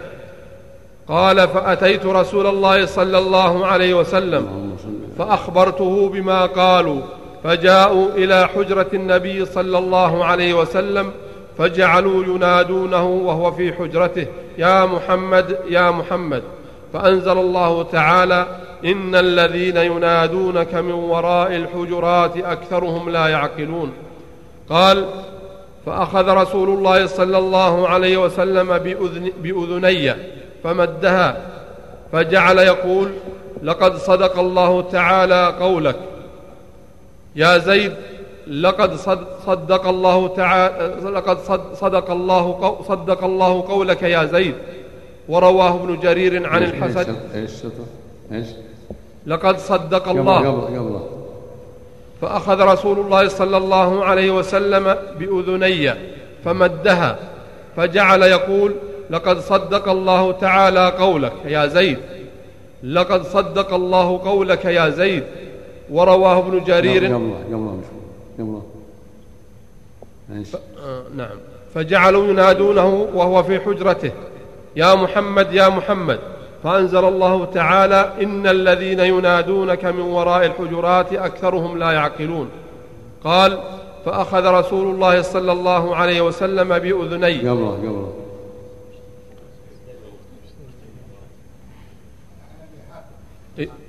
قال 1.08 1.48
فأتيت 1.48 2.06
رسول 2.06 2.48
الله 2.48 2.86
صلى 2.86 3.18
الله 3.18 3.68
عليه 3.68 3.94
وسلم 3.94 4.76
فأخبرته 5.18 6.10
بما 6.10 6.46
قالوا 6.46 7.02
فجاءوا 7.44 8.08
إلى 8.16 8.48
حجرة 8.48 8.88
النبي 8.94 9.46
صلى 9.46 9.78
الله 9.78 10.26
عليه 10.26 10.54
وسلم 10.54 11.12
فجعلوا 11.58 12.24
ينادونه 12.24 13.06
وهو 13.08 13.52
في 13.52 13.74
حجرته 13.74 14.28
يا 14.58 14.86
محمد 14.86 15.58
يا 15.70 15.92
محمد. 15.92 16.44
فأنزل 16.96 17.38
الله 17.38 17.84
تعالى 17.84 18.46
إن 18.86 19.16
الذين 19.16 19.78
ينادونك 19.78 20.76
من 20.76 20.92
وراء 20.92 21.56
الحجرات 21.56 22.38
أكثرهم 22.38 23.10
لا 23.10 23.28
يعقلون. 23.28 23.92
قال 24.70 25.06
فأخذ 25.86 26.30
رسول 26.30 26.70
الله 26.70 27.06
صلى 27.06 27.38
الله 27.38 27.88
عليه 27.88 28.18
وسلم 28.18 28.78
بأذن 28.78 29.32
بأذني 29.42 30.14
فمدها 30.64 31.38
فجعل 32.12 32.58
يقول 32.58 33.12
لقد 33.64 33.98
صدق 33.98 34.40
الله 34.40 34.82
تعالى 34.82 35.54
قولك. 35.60 35.96
يا 37.36 37.58
زيد 37.58 37.94
لقد 38.48 38.96
صدق 39.46 39.88
الله 39.88 40.28
تعالى 40.28 40.96
لقد 41.04 41.38
صدق 41.74 42.12
الله 42.12 42.84
صدق 42.88 43.24
الله 43.24 43.66
قولك 43.68 44.04
يا 44.04 44.26
زيد. 44.26 44.56
ورواه 45.30 45.76
ابن 45.76 46.00
جرير 46.00 46.48
عن 46.48 46.64
الحسن. 46.64 47.16
إيش 47.36 47.52
إيش؟ 48.32 48.48
لقد 49.26 49.58
صدق 49.58 50.08
الله. 50.10 51.10
فأخذ 52.22 52.62
رسول 52.62 53.00
الله 53.00 53.28
صلى 53.28 53.58
الله 53.58 54.06
عليه 54.06 54.32
وسلم 54.32 54.96
بأذني 55.20 55.94
فمدها 56.46 57.20
فجعل 57.76 58.24
يقول 58.24 58.76
لقد 59.10 59.40
صدق 59.40 59.90
الله 59.90 60.32
تعالى 60.32 60.90
قولك 60.90 61.34
يا 61.46 61.68
زيد. 61.68 61.98
لقد 62.84 63.24
صدق 63.24 63.74
الله 63.74 64.18
قولك 64.18 64.66
يا 64.66 64.90
زيد. 64.90 65.24
ورواه 65.92 66.40
ابن 66.40 66.64
جرير. 66.64 67.16
آه 70.86 71.04
نعم. 71.16 71.38
فجعلوا 71.76 72.28
ينادونه 72.28 73.08
وهو 73.14 73.44
في 73.44 73.60
حجرته. 73.60 74.12
يا 74.76 74.96
محمد 74.96 75.54
يا 75.54 75.70
محمد. 75.70 76.20
فأنزل 76.64 77.06
الله 77.06 77.46
تعالى 77.46 78.12
إن 78.22 78.48
الذين 78.48 79.00
ينادونك 79.00 79.86
من 79.86 80.02
وراء 80.02 80.46
الحجرات 80.46 81.14
أكثرهم 81.14 81.78
لا 81.78 81.92
يعقلون. 81.92 82.50
قال 83.24 83.60
فأخذ 84.06 84.46
رسول 84.46 84.96
الله 84.96 85.22
صلى 85.22 85.52
الله 85.52 85.96
عليه 85.96 86.22
وسلم 86.22 86.80
بأذني 86.80 87.50
قبل 87.50 87.66
قبل 87.66 88.08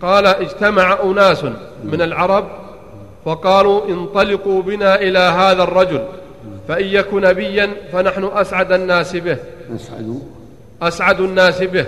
قال 0.02 0.26
اجتمع 0.26 0.98
أناس 1.04 1.44
من 1.84 2.02
العرب 2.02 2.48
فقالوا 3.24 3.88
انطلقوا 3.88 4.62
بنا 4.62 4.94
إلى 4.94 5.18
هذا 5.18 5.62
الرجل 5.62 6.04
فإن 6.68 6.84
يك 6.84 7.14
نبيا 7.14 7.70
فنحن 7.92 8.24
أسعد 8.24 8.72
الناس 8.72 9.16
به. 9.16 9.38
أسعد 10.82 11.20
الناس 11.20 11.62
به 11.62 11.86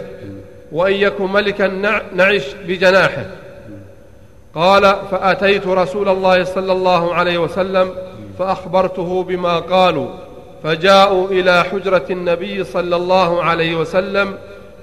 وإن 0.72 0.92
يك 0.94 1.20
ملكا 1.20 1.66
نع- 1.68 2.02
نعش 2.14 2.44
بجناحه. 2.68 3.26
قال 4.54 4.96
فأتيت 5.10 5.66
رسول 5.66 6.08
الله 6.08 6.44
صلى 6.44 6.72
الله 6.72 7.14
عليه 7.14 7.38
وسلم 7.38 7.90
فأخبرته 8.38 9.22
بما 9.22 9.58
قالوا 9.58 10.08
فجاءوا 10.64 11.28
إلى 11.28 11.64
حجرة 11.64 12.06
النبي 12.10 12.64
صلى 12.64 12.96
الله 12.96 13.42
عليه 13.42 13.76
وسلم 13.76 14.34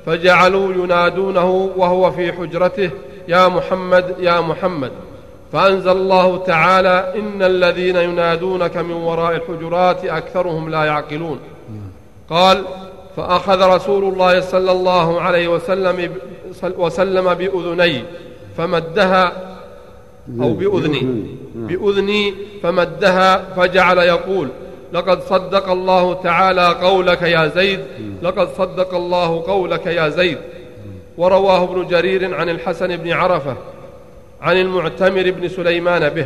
فجعلوا 0.05 0.73
ينادونه 0.73 1.71
وهو 1.77 2.11
في 2.11 2.31
حجرته 2.33 2.89
يا 3.27 3.47
محمد 3.47 4.15
يا 4.19 4.39
محمد. 4.41 4.91
فأنزل 5.53 5.91
الله 5.91 6.43
تعالى 6.43 7.13
إن 7.19 7.43
الذين 7.43 7.95
ينادونك 7.95 8.77
من 8.77 8.91
وراء 8.93 9.35
الحجرات 9.35 10.05
أكثرهم 10.05 10.69
لا 10.69 10.83
يعقلون. 10.85 11.39
قال 12.29 12.63
فأخذ 13.15 13.61
رسول 13.75 14.03
الله 14.03 14.39
صلى 14.39 14.71
الله 14.71 15.21
عليه 15.21 15.47
وسلم 15.47 16.15
وسلم 16.63 17.33
بأذني 17.33 18.03
فمدها 18.57 19.55
أو 20.41 20.53
بأذني. 20.53 21.25
بأذني. 21.55 22.33
فمدها 22.63 23.53
فجعل 23.55 23.97
يقول 23.97 24.49
لقد 24.93 25.21
صدق 25.21 25.69
الله 25.69 26.13
تعالى 26.13 26.67
قولك 26.67 27.21
يا 27.21 27.47
زيد. 27.47 27.79
لقد 28.21 28.47
صدق 28.57 28.93
الله 28.93 29.43
قولك 29.47 29.85
يا 29.85 30.09
زيد. 30.09 30.37
ورواه 31.17 31.63
ابن 31.63 31.87
جرير 31.87 32.35
عن 32.35 32.49
الحسن 32.49 32.97
بن 32.97 33.11
عرفة 33.11 33.55
عن 34.41 34.57
المعتمر 34.57 35.31
بن 35.31 35.47
سليمان 35.47 36.09
به. 36.09 36.25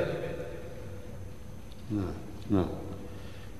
نعم. 2.49 2.65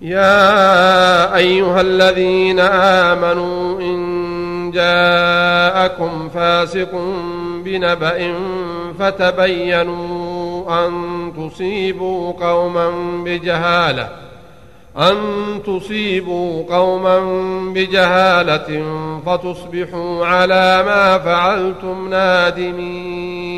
يا 0.02 1.36
أيها 1.36 1.82
الذين 1.82 2.60
آمنوا 2.60 3.82
إن 3.82 4.72
جاءكم 4.72 6.30
فاسق 6.30 6.90
بنبأ 7.66 8.34
فتبينوا 9.00 10.86
أن 10.86 10.94
تصيبوا 11.38 12.32
قوما 12.32 12.90
بجهالة 13.26 14.10
أن 14.98 15.16
تصيبوا 15.66 16.64
قوما 16.76 17.20
بجهالة 17.74 18.84
فتصبحوا 19.26 20.26
على 20.26 20.84
ما 20.86 21.18
فعلتم 21.18 22.10
نادمين. 22.10 23.50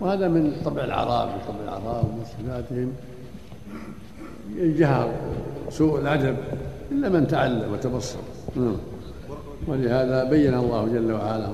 وهذا 0.00 0.28
من 0.28 0.52
طبع 0.64 0.84
الأعراب 0.84 1.28
من 1.28 1.38
طبع 1.48 1.62
الأعراب 1.64 2.04
الجهل 4.58 5.08
سوء 5.70 6.00
الأدب 6.00 6.36
إلا 6.92 7.08
من 7.08 7.26
تعلم 7.26 7.72
وتبصر. 7.72 8.18
نعم. 8.56 8.76
ولهذا 9.66 10.24
بين 10.24 10.54
الله 10.54 10.88
جل 10.94 11.12
وعلا 11.12 11.48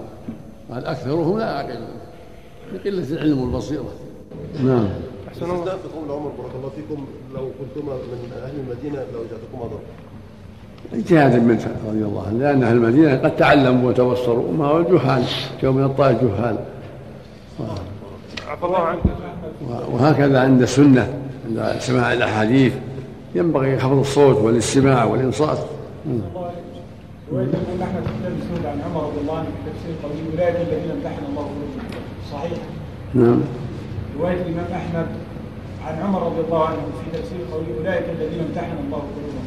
قال 0.70 0.86
أكثرهم 0.86 1.38
لا 1.38 1.44
يعقلون 1.44 1.88
لقلة 2.74 3.12
العلم 3.12 3.40
والبصيرة. 3.40 3.92
نعم. 4.64 4.88
أحسن 5.28 5.50
الله. 5.50 5.64
في 5.64 5.88
قول 5.96 6.10
عمر 6.10 6.32
بارك 6.38 6.50
الله 6.56 6.70
فيكم. 6.76 7.04
لو 7.34 7.40
كنتما 7.40 7.94
من 7.94 8.32
أهل 8.44 8.54
المدينة 8.60 9.04
لوجدتكم 9.14 9.58
اضر 9.60 9.78
اجتهادا 10.92 11.38
منه 11.38 11.76
رضي 11.88 12.04
الله 12.04 12.26
عنه 12.26 12.38
لأن 12.38 12.62
أهل 12.62 12.76
المدينة 12.76 13.16
قد 13.16 13.36
تعلموا 13.36 13.88
وتبصروا 13.88 14.48
وما 14.48 14.66
هو 14.66 14.78
الجهال 14.78 15.24
كانوا 15.60 15.74
من 15.74 15.84
الطائف 15.84 16.22
جهال. 16.22 16.56
عفى 18.48 18.64
الله 18.64 18.78
عنك 18.78 19.00
وهكذا 19.92 20.40
عند 20.40 20.62
السنة 20.62 21.08
عند 21.46 21.74
سماع 21.78 22.12
الأحاديث. 22.12 22.72
ينبغي 23.34 23.78
خفض 23.78 23.98
الصوت 23.98 24.36
والاستماع 24.36 25.04
في 28.04 28.08
كتاب 28.20 28.32
السنة 28.42 28.68
عن 28.70 28.80
عمر 28.90 29.02
رضي 29.06 29.20
الله 29.20 29.38
عنه 29.38 29.46
في 29.46 29.70
تفسير 29.70 29.94
قوله 30.02 30.20
أولئك 30.32 30.56
الذين 30.56 30.90
امتحن 30.90 31.24
الله 31.30 31.42
قلوبهم 31.42 31.88
صحيح. 32.32 32.58
نعم. 33.14 33.40
رواية 34.18 34.42
الإمام 34.42 34.66
أحمد 34.72 35.06
عن 35.86 36.02
عمر 36.02 36.26
رضي 36.26 36.40
الله 36.40 36.64
عنه 36.64 36.76
في 36.76 37.18
تفسير 37.18 37.38
قوله 37.52 37.66
أولئك 37.78 38.04
الذين 38.18 38.40
امتحن 38.40 38.76
الله 38.86 39.02
قلوبهم 39.14 39.44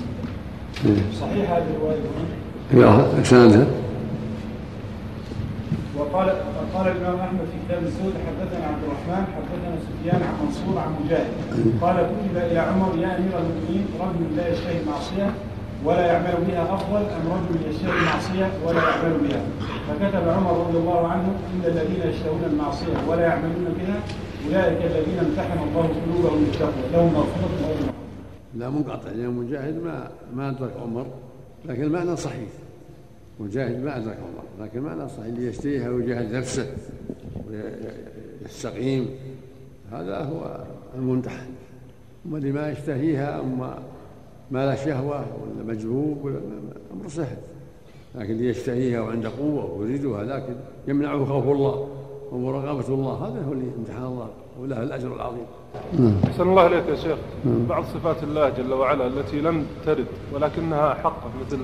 صحيح 1.21 1.51
هذه 1.51 1.65
الرواية. 1.77 1.97
هي 2.71 3.21
إسنادها. 3.21 3.65
وقال 5.99 6.29
قال 6.77 6.87
الإمام 6.87 7.19
أحمد 7.19 7.39
في 7.39 7.57
كتاب 7.65 7.83
الزهد 7.83 8.13
حدثنا 8.27 8.65
عبد 8.67 8.83
الرحمن 8.83 9.23
حدثنا 9.35 9.75
سفيان 9.87 10.21
عن 10.27 10.45
منصور 10.45 10.79
عن 10.83 10.91
مجاهد. 10.99 11.33
قال 11.81 11.95
كتب 11.95 12.37
إلى 12.37 12.59
عمر 12.59 12.91
يا 13.03 13.17
أمير 13.17 13.33
المؤمنين 13.41 13.85
رجل 13.99 14.37
لا 14.37 14.47
يشتهي 14.47 14.81
المعصية 14.81 15.33
ولا 15.85 16.05
يعمل 16.05 16.35
بها 16.47 16.63
أفضل 16.73 17.03
أم 17.17 17.25
رجل 17.37 17.69
يشتري 17.69 17.91
المعصية 17.91 18.51
ولا 18.65 18.81
يعمل 18.89 19.17
بها. 19.23 19.41
فكتب 19.87 20.29
عمر 20.29 20.67
رضي 20.67 20.77
الله 20.77 21.07
عنه 21.07 21.27
إن 21.53 21.61
الذين 21.65 22.01
يشترون 22.09 22.43
المعصية 22.51 22.97
ولا 23.07 23.21
يعملون 23.21 23.67
بها 23.79 23.97
أولئك 24.45 24.81
الذين 24.91 25.19
امتحن 25.19 25.59
الله 25.67 25.89
قلوبهم 26.05 26.45
للتقوى 26.45 26.85
لهم 26.93 27.13
وأجر. 27.15 27.93
لا 28.55 28.69
منقطع 28.69 29.11
لأن 29.11 29.33
مجاهد 29.33 29.83
ما 29.83 30.07
ما 30.35 30.49
أدرك 30.49 30.71
عمر 30.83 31.05
لكن 31.65 31.83
المعنى 31.83 32.15
صحيح. 32.15 32.49
مجاهد 33.39 33.83
ما 33.83 33.97
أدرك 33.97 34.17
عمر 34.17 34.65
لكن 34.65 34.79
المعنى 34.79 35.09
صحيح 35.09 35.25
اللي 35.25 35.47
يشتريها 35.47 35.89
ويجاهد 35.89 36.35
نفسه 36.35 36.75
ويستقيم 37.49 39.09
هذا 39.91 40.17
هو 40.17 40.63
الممتحن 40.95 41.49
أما 42.25 42.37
اللي 42.37 42.51
ما 42.51 42.71
يشتهيها 42.71 43.39
أما 43.39 43.79
ما 44.51 44.65
لا 44.65 44.75
شهوة 44.75 45.19
ولا 45.19 45.73
مجذوب 45.73 46.25
ولا 46.25 46.39
أمر 46.93 47.07
سهل. 47.07 47.37
لكن 48.15 48.31
اللي 48.31 48.49
يشتهيها 48.49 49.01
وعنده 49.01 49.29
قوة 49.29 49.71
ويريدها 49.71 50.23
لكن 50.23 50.53
يمنعه 50.87 51.25
خوف 51.25 51.47
الله 51.47 51.87
ومراقبة 52.31 52.87
الله 52.87 53.13
هذا 53.13 53.45
هو 53.45 53.53
اللي 53.53 53.65
امتحان 53.77 54.03
الله 54.03 54.29
وله 54.59 54.83
الأجر 54.83 55.15
العظيم. 55.15 55.45
أحسن 56.25 56.43
الله 56.43 56.67
إليك 56.67 56.83
يا 56.89 56.95
شيخ. 56.95 57.17
بعض 57.45 57.83
صفات 57.83 58.23
الله 58.23 58.49
جل 58.49 58.73
وعلا 58.73 59.07
التي 59.07 59.41
لم 59.41 59.65
ترد 59.85 60.05
ولكنها 60.33 60.93
حقة 60.93 61.29
مثل 61.45 61.59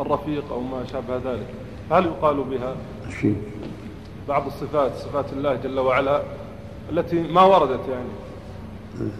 الرفيق 0.00 0.44
أو 0.52 0.60
ما 0.60 0.86
شابه 0.92 1.32
ذلك. 1.32 1.46
هل 1.90 2.04
يقال 2.04 2.36
بها؟ 2.36 2.74
الشيء 3.08 3.36
بعض 4.28 4.46
الصفات 4.46 4.90
صفات 4.96 5.24
الله 5.32 5.54
جل 5.64 5.78
وعلا 5.78 6.22
التي 6.92 7.22
ما 7.32 7.42
وردت 7.42 7.80
يعني. 7.90 8.08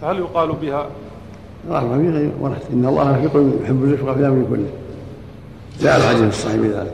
فهل 0.01 0.19
يقال 0.19 0.51
بها؟ 0.51 0.87
الرفيق 1.69 2.31
ورد 2.39 2.57
إن 2.73 2.85
الله 2.85 3.11
رفيق 3.11 3.59
يحب 3.63 3.83
الرفق 3.83 4.13
في 4.13 4.19
الأمر 4.19 4.45
كله. 4.49 4.69
جاء 5.81 5.97
الحديث 5.97 6.23
الصحيح 6.23 6.55
بذلك. 6.55 6.93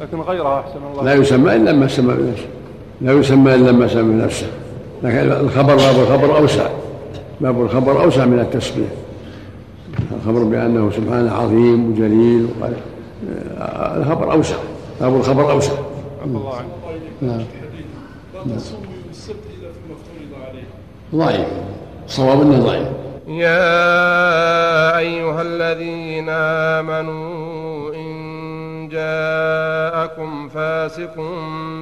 لكن 0.00 0.20
غيرها 0.20 0.60
أحسن 0.60 0.80
الله. 0.92 1.04
لا 1.04 1.14
يسمى 1.14 1.56
إلا 1.56 1.72
ما 1.72 1.88
سمى 1.88 2.14
بنفسه. 2.14 2.46
لا 3.00 3.12
يسمى 3.12 3.54
إلا 3.54 3.72
ما 3.72 3.88
سمى 3.88 4.12
بنفسه. 4.12 4.46
لكن 5.02 5.18
الخبر 5.18 5.76
باب 5.76 5.96
الخبر 6.00 6.38
أوسع. 6.38 6.68
باب 7.40 7.62
الخبر 7.62 8.04
أوسع 8.04 8.24
من 8.24 8.40
التسمية 8.40 8.88
الخبر 10.22 10.44
بأنه 10.44 10.90
سبحانه 10.90 11.32
عظيم 11.32 11.90
وجليل 11.90 12.46
وقال 12.60 12.74
الخبر 13.96 14.32
أوسع 14.32 14.56
باب 15.00 15.16
الخبر 15.16 15.50
أوسع. 15.50 15.72
الله 16.24 16.64
نعم. 17.22 17.44
لا 18.46 18.56
تصوموا 18.56 18.84
افترض 19.10 19.38
ضعيف. 21.14 21.46
الصواب 22.06 22.40
إنه 22.40 22.58
ضعيف. 22.58 22.88
يا 23.28 24.98
أيها 24.98 25.42
الذين 25.42 26.28
آمنوا 26.78 27.94
إن 27.94 28.88
جاءكم 28.88 30.48
فاسق 30.48 31.16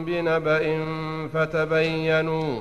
بنبأ 0.06 0.84
فتبينوا 1.34 2.60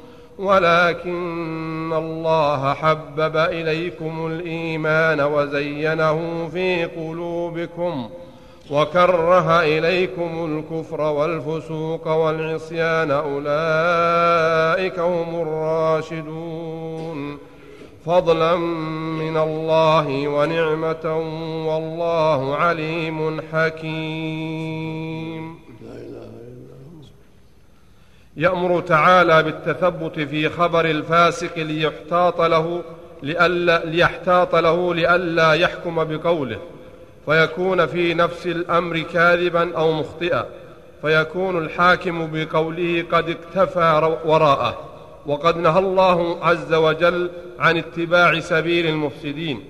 ولكن 0.41 1.93
الله 1.93 2.73
حبب 2.73 3.37
إليكم 3.37 4.27
الإيمان 4.27 5.21
وزينه 5.21 6.49
في 6.53 6.85
قلوبكم 6.85 8.09
وكره 8.71 9.61
إليكم 9.61 10.45
الكفر 10.45 11.01
والفسوق 11.01 12.07
والعصيان. 12.07 13.11
أولئك 13.11 14.99
هم 14.99 15.41
الراشدون. 15.41 17.37
فضلا 18.05 18.55
من 18.55 19.37
الله 19.37 20.27
ونعمة 20.27 21.17
والله 21.67 22.55
عليم 22.55 23.41
حكيم. 23.53 25.60
يأمر 28.37 28.81
تعالى 28.81 29.43
بالتثبت 29.43 30.19
في 30.19 30.49
خبر 30.49 30.85
الفاسق 30.85 31.57
ليحتاط 31.57 32.41
له 32.41 32.81
لألا 33.21 33.85
ليحتاط 33.85 34.55
له 34.55 34.95
لئلا 34.95 35.53
يحكم 35.53 36.03
بقوله. 36.03 36.59
فيكون 37.25 37.85
في 37.85 38.13
نفس 38.13 38.47
الأمر 38.47 38.99
كاذبا 38.99 39.77
أو 39.77 39.91
مخطئا. 39.91 40.45
فيكون 41.01 41.57
الحاكم 41.57 42.29
بقوله 42.33 43.05
قد 43.11 43.29
اكتفى 43.29 44.17
وراءه. 44.25 44.79
وقد 45.25 45.57
نهى 45.57 45.79
الله 45.79 46.45
عز 46.45 46.73
وجل 46.73 47.29
عن 47.59 47.77
اتباع 47.77 48.39
سبيل 48.39 48.85
المفسدين. 48.85 49.63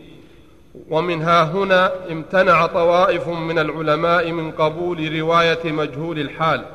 ومنها 0.90 1.44
هنا 1.44 1.92
امتنع 2.12 2.66
طوائف 2.66 3.28
من 3.28 3.60
العلماء 3.60 4.32
من 4.32 4.52
قبول 4.52 5.20
رواية 5.20 5.72
مجهول 5.72 6.20
الحال. 6.20 6.66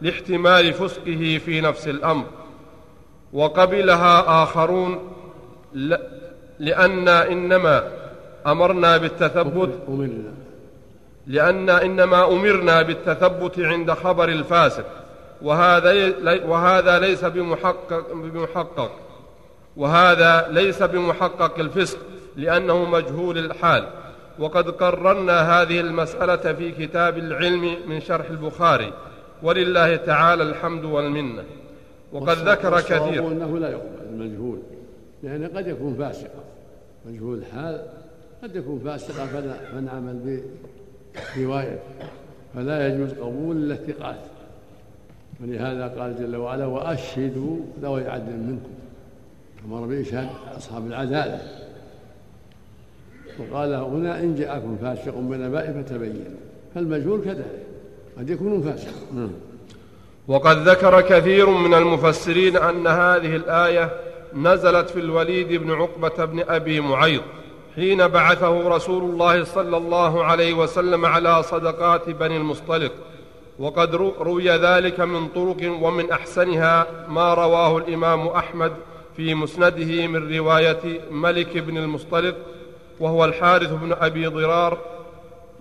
لاحتمال 0.00 0.72
فسقه 0.72 1.40
في 1.44 1.60
نفس 1.60 1.88
الأمر. 1.88 2.24
وقبلها 3.32 4.42
آخرون 4.42 5.12
لأن 6.58 7.08
إنما 7.08 7.84
أمرنا 8.46 8.96
بالتثبت 8.96 9.70
لأن 11.26 11.70
إنما 11.70 12.32
أمرنا 12.32 12.82
بالتثبت 12.82 13.60
عند 13.60 13.92
خبر 13.92 14.28
الفاسق. 14.28 14.84
وهذا 15.42 16.14
وهذا 16.46 16.98
ليس 16.98 17.24
بمحقق 17.24 18.12
بمحقق. 18.12 18.90
وهذا 19.76 20.48
ليس 20.50 20.82
بمحقق 20.82 21.58
الفسق 21.58 21.98
لأنه 22.36 22.84
مجهول 22.84 23.38
الحال. 23.38 23.88
وقد 24.38 24.70
قررنا 24.70 25.62
هذه 25.62 25.80
المسألة 25.80 26.52
في 26.52 26.70
كتاب 26.70 27.18
العلم 27.18 27.76
من 27.86 28.00
شرح 28.00 28.30
البخاري. 28.30 28.92
ولله 29.42 29.96
تعالى 29.96 30.42
الحمد 30.42 30.84
والمنة. 30.84 31.44
وقد 32.12 32.36
ذكر 32.36 32.80
كثير. 32.80 33.32
أنه 33.32 33.58
لا 33.58 33.70
يقبل 33.70 34.04
المجهول 34.10 34.58
لأن 35.22 35.46
قد 35.56 35.66
يكون 35.66 35.94
فاسقا. 35.94 36.44
مجهول 37.06 37.38
الحال 37.38 37.82
قد 38.42 38.56
يكون 38.56 38.80
فاسقا 38.84 39.26
فنعمل 39.72 40.42
بروايته 41.36 41.78
فلا 42.54 42.88
يجوز 42.88 43.12
قبول 43.12 43.56
الا 43.56 43.74
الثقات 43.74 44.20
ولهذا 45.42 45.88
قال 45.88 46.18
جل 46.18 46.36
وعلا 46.36 46.66
وأشهدوا 46.66 47.56
ذوي 47.82 48.08
عدل 48.08 48.32
منكم. 48.32 48.70
أمر 49.64 49.86
بإشهاد 49.86 50.28
أصحاب 50.56 50.86
العدالة. 50.86 51.40
وقال 53.38 53.74
هنا 53.74 54.20
إن 54.20 54.34
جاءكم 54.34 54.76
فاسق 54.82 55.14
بنبأ 55.14 55.82
فتبينوا. 55.82 56.38
فالمجهول 56.74 57.24
كذلك. 57.24 57.67
قد 58.18 58.30
يكون 58.30 58.62
فاسقا 58.62 58.92
نعم 59.14 59.30
وقد 60.28 60.68
ذكر 60.68 61.00
كثير 61.00 61.50
من 61.50 61.74
المفسرين 61.74 62.56
أن 62.56 62.86
هذه 62.86 63.36
الآية 63.36 63.90
نزلت 64.34 64.90
في 64.90 65.00
الوليد 65.00 65.52
بن 65.52 65.70
عقبة 65.70 66.24
بن 66.24 66.44
أبي 66.48 66.80
معيط 66.80 67.22
حين 67.74 68.08
بعثه 68.08 68.68
رسول 68.68 69.02
الله 69.02 69.44
صلى 69.44 69.76
الله 69.76 70.24
عليه 70.24 70.54
وسلم 70.54 71.06
على 71.06 71.42
صدقات 71.42 72.10
بني 72.10 72.36
المصطلق. 72.36 72.92
وقد 73.58 73.94
روي 73.94 74.50
ذلك 74.50 75.00
من 75.00 75.28
طرق 75.28 75.82
ومن 75.82 76.10
أحسنها 76.10 76.86
ما 77.08 77.34
رواه 77.34 77.78
الإمام 77.78 78.28
أحمد 78.28 78.72
في 79.16 79.34
مسنده 79.34 80.06
من 80.06 80.36
رواية 80.36 81.00
ملك 81.10 81.58
بن 81.58 81.76
المصطلق 81.76 82.36
وهو 83.00 83.24
الحارث 83.24 83.70
بن 83.70 83.92
أبي 83.92 84.26
ضرار. 84.26 84.78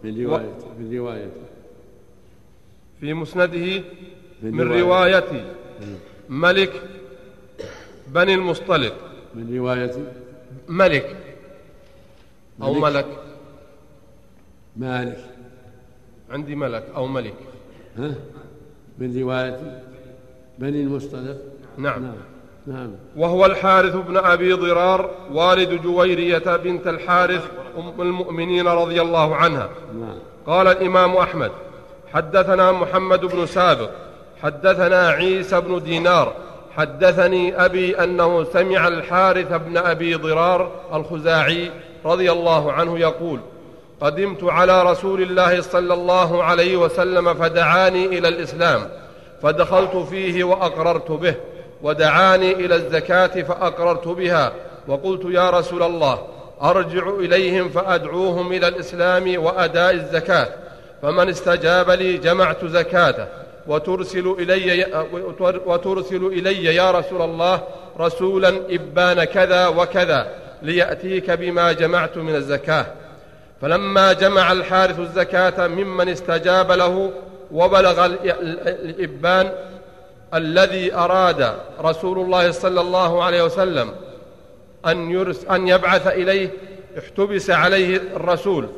من 0.03 0.25
رواية 0.25 0.53
من 0.79 0.97
رواية. 0.97 1.46
في 2.99 3.13
مسنده 3.13 3.83
من 4.41 4.61
رواية. 4.61 5.55
ملك 6.29 6.81
بني 8.07 8.33
المصطلق. 8.33 8.93
من 9.35 9.57
رواية. 9.57 9.91
ملك. 10.67 11.15
أو 12.61 12.73
ملك. 12.73 13.05
مالك. 14.77 15.25
عندي 16.29 16.55
ملك 16.55 16.87
أو 16.95 17.07
ملك. 17.07 17.33
ها؟ 17.97 18.15
من 18.97 19.21
رواية. 19.21 19.83
بني 20.59 20.81
المصطلق. 20.81 21.37
نعم. 21.77 22.03
نعم. 22.03 22.15
نعم. 22.67 22.91
وهو 23.15 23.45
الحارث 23.45 23.95
بن 23.95 24.17
أبي 24.17 24.53
ضرار 24.53 25.11
والد 25.31 25.81
جويرية 25.81 26.57
بنت 26.57 26.87
الحارث 26.87 27.51
أم 27.77 28.01
المؤمنين 28.01 28.67
رضي 28.67 29.01
الله 29.01 29.35
عنها. 29.35 29.69
نعم. 29.99 30.17
قال 30.45 30.67
الإمام 30.67 31.17
أحمد 31.17 31.51
حدثنا 32.13 32.71
محمد 32.71 33.25
بن 33.25 33.45
سابق 33.45 33.89
حدثنا 34.43 35.09
عيسى 35.09 35.61
بن 35.61 35.83
دينار 35.83 36.33
حدثني 36.77 37.65
أبي 37.65 38.03
أنه 38.03 38.43
سمع 38.43 38.87
الحارث 38.87 39.53
بن 39.53 39.77
أبي 39.77 40.15
ضرار 40.15 40.71
الخزاعي 40.93 41.71
رضي 42.05 42.31
الله 42.31 42.71
عنه 42.71 42.99
يقول 42.99 43.39
قدمت 44.01 44.43
على 44.43 44.83
رسول 44.83 45.21
الله 45.21 45.61
صلى 45.61 45.93
الله 45.93 46.43
عليه 46.43 46.77
وسلم 46.77 47.33
فدعاني 47.33 48.05
إلى 48.05 48.27
الإسلام 48.27 48.81
فدخلت 49.41 49.95
فيه 49.95 50.43
وأقررت 50.43 51.11
به 51.11 51.35
ودعاني 51.81 52.51
إلى 52.51 52.75
الزكاة 52.75 53.41
فأقررت 53.41 54.07
بها 54.07 54.51
وقلت 54.87 55.21
يا 55.25 55.49
رسول 55.49 55.83
الله 55.83 56.27
أرجع 56.61 57.09
إليهم 57.09 57.69
فأدعوهم 57.69 58.51
إلى 58.51 58.67
الإسلام 58.67 59.43
وأداء 59.43 59.93
الزكاة. 59.93 60.47
فمن 61.01 61.29
استجاب 61.29 61.89
لي 61.89 62.17
جمعت 62.17 62.65
زكاته. 62.65 63.27
وترسل 63.67 64.35
إلي, 64.39 64.85
وترسل 65.65 66.25
إلي 66.25 66.75
يا 66.75 66.91
رسول 66.91 67.21
الله 67.21 67.63
رسولا 67.99 68.49
إبان 68.69 69.23
كذا 69.23 69.67
وكذا 69.67 70.31
ليأتيك 70.61 71.31
بما 71.31 71.71
جمعت 71.71 72.17
من 72.17 72.35
الزكاة. 72.35 72.85
فلما 73.61 74.13
جمع 74.13 74.51
الحارث 74.51 74.99
الزكاة 74.99 75.67
ممن 75.67 76.09
استجاب 76.09 76.71
له 76.71 77.11
وبلغ 77.51 78.05
الإبان 78.05 79.51
الذي 80.33 80.93
أراد 80.93 81.53
رسول 81.81 82.19
الله 82.19 82.51
صلى 82.51 82.81
الله 82.81 83.23
عليه 83.23 83.43
وسلم 83.43 83.91
أن, 84.85 85.11
يرس 85.11 85.45
أن 85.45 85.67
يبعث 85.67 86.07
إليه 86.07 86.49
احتبس 86.97 87.49
عليه 87.49 87.97
الرسول 88.15 88.69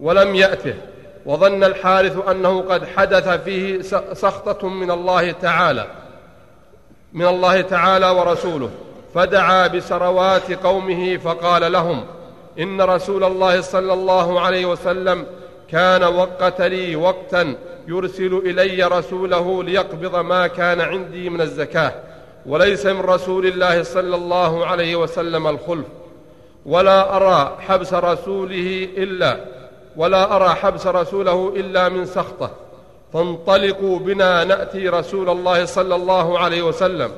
ولم 0.00 0.34
يأته. 0.34 0.74
وظن 1.26 1.64
الحارث 1.64 2.28
أنه 2.30 2.60
قد 2.60 2.86
حدث 2.96 3.28
فيه 3.28 3.82
سخطة 4.12 4.68
من 4.68 4.90
الله 4.90 5.32
تعالى 5.32 5.86
من 7.12 7.26
الله 7.26 7.60
تعالى 7.60 8.10
ورسوله 8.10 8.70
فدعا 9.14 9.66
بسروات 9.66 10.52
قومه 10.52 11.16
فقال 11.16 11.72
لهم 11.72 12.04
إن 12.58 12.80
رسول 12.80 13.24
الله 13.24 13.60
صلى 13.60 13.92
الله 13.92 14.40
عليه 14.40 14.66
وسلم 14.66 15.26
كان 15.70 16.04
وقت 16.04 16.60
لي 16.62 16.96
وقتا 16.96 17.56
يرسل 17.88 18.42
إلي 18.44 18.84
رسوله 18.84 19.64
ليقبض 19.64 20.16
ما 20.16 20.46
كان 20.46 20.80
عندي 20.80 21.30
من 21.30 21.40
الزكاة 21.40 21.92
وليس 22.46 22.86
من 22.86 23.00
رسول 23.00 23.46
الله 23.46 23.82
صلى 23.82 24.16
الله 24.16 24.66
عليه 24.66 24.96
وسلم 24.96 25.46
الخلف 25.46 25.86
ولا 26.66 27.16
أرى 27.16 27.56
حبس 27.68 27.94
رسوله 27.94 28.88
إلا 28.96 29.55
ولا 29.96 30.36
أرى 30.36 30.48
حبس 30.48 30.86
رسوله 30.86 31.52
إلا 31.56 31.88
من 31.88 32.06
سخطة. 32.06 32.50
فانطلقوا 33.12 33.98
بنا 33.98 34.44
نأتي 34.44 34.88
رسول 34.88 35.30
الله 35.30 35.64
صلى 35.64 35.94
الله 35.94 36.38
عليه 36.38 36.62
وسلم. 36.62 37.10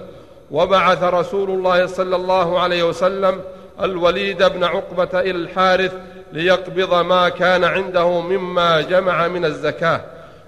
وبعث 0.51 1.03
رسول 1.03 1.51
الله 1.51 1.87
صلى 1.87 2.17
الله 2.17 2.61
عليه 2.61 2.83
وسلم 2.83 3.41
الوليد 3.83 4.43
بن 4.43 4.65
عقبة 4.65 5.21
إلى 5.21 5.31
الحارث 5.31 5.95
ليقبض 6.33 6.95
ما 6.95 7.29
كان 7.29 7.65
عنده 7.65 8.21
مما 8.21 8.81
جمع 8.81 9.29
من 9.29 9.45
الزكاة. 9.45 10.01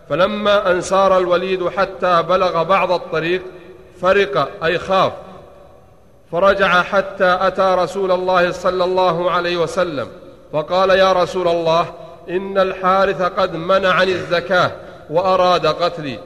فلما 0.08 0.70
أن 0.70 0.80
سار 0.80 1.18
الوليد 1.18 1.68
حتى 1.68 2.22
بلغ 2.22 2.62
بعض 2.62 2.92
الطريق 2.92 3.42
فرق 4.00 4.64
أي 4.64 4.78
خاف. 4.78 5.12
فرجع 6.32 6.82
حتى 6.82 7.38
أتى 7.40 7.74
رسول 7.78 8.12
الله 8.12 8.52
صلى 8.52 8.84
الله 8.84 9.30
عليه 9.30 9.56
وسلم. 9.56 10.08
فقال 10.52 10.90
يا 10.90 11.12
رسول 11.12 11.48
الله 11.48 11.86
إن 12.30 12.58
الحارث 12.58 13.22
قد 13.22 13.56
منعني 13.56 14.12
الزكاة 14.12 14.72
وأراد 15.10 15.66
قتلي. 15.66 16.18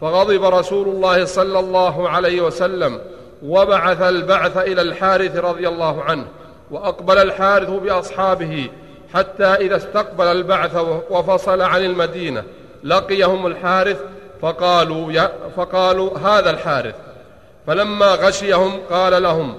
فغضب 0.00 0.44
رسول 0.44 0.88
الله 0.88 1.24
صلى 1.24 1.58
الله 1.58 2.08
عليه 2.08 2.40
وسلم 2.40 3.00
وبعث 3.42 4.02
البعث 4.02 4.56
إلى 4.56 4.82
الحارث 4.82 5.36
رضي 5.36 5.68
الله 5.68 6.02
عنه 6.02 6.24
وأقبل 6.70 7.18
الحارث 7.18 7.70
بأصحابه 7.70 8.68
حتى 9.14 9.44
إذا 9.44 9.76
استقبل 9.76 10.24
البعث 10.24 10.76
وفصل 11.10 11.60
عن 11.60 11.84
المدينة 11.84 12.44
لقيهم 12.84 13.46
الحارث 13.46 14.00
فقالوا, 14.42 15.12
يا 15.12 15.32
فقالوا 15.56 16.18
هذا 16.18 16.50
الحارث. 16.50 16.94
فلما 17.66 18.06
غشيهم 18.06 18.80
قال 18.90 19.22
لهم 19.22 19.54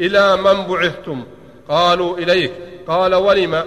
إلى 0.00 0.36
من 0.36 0.66
بعثتم؟ 0.66 1.24
قالوا 1.68 2.18
إليك. 2.18 2.52
قال 2.88 3.14
ولم 3.14 3.64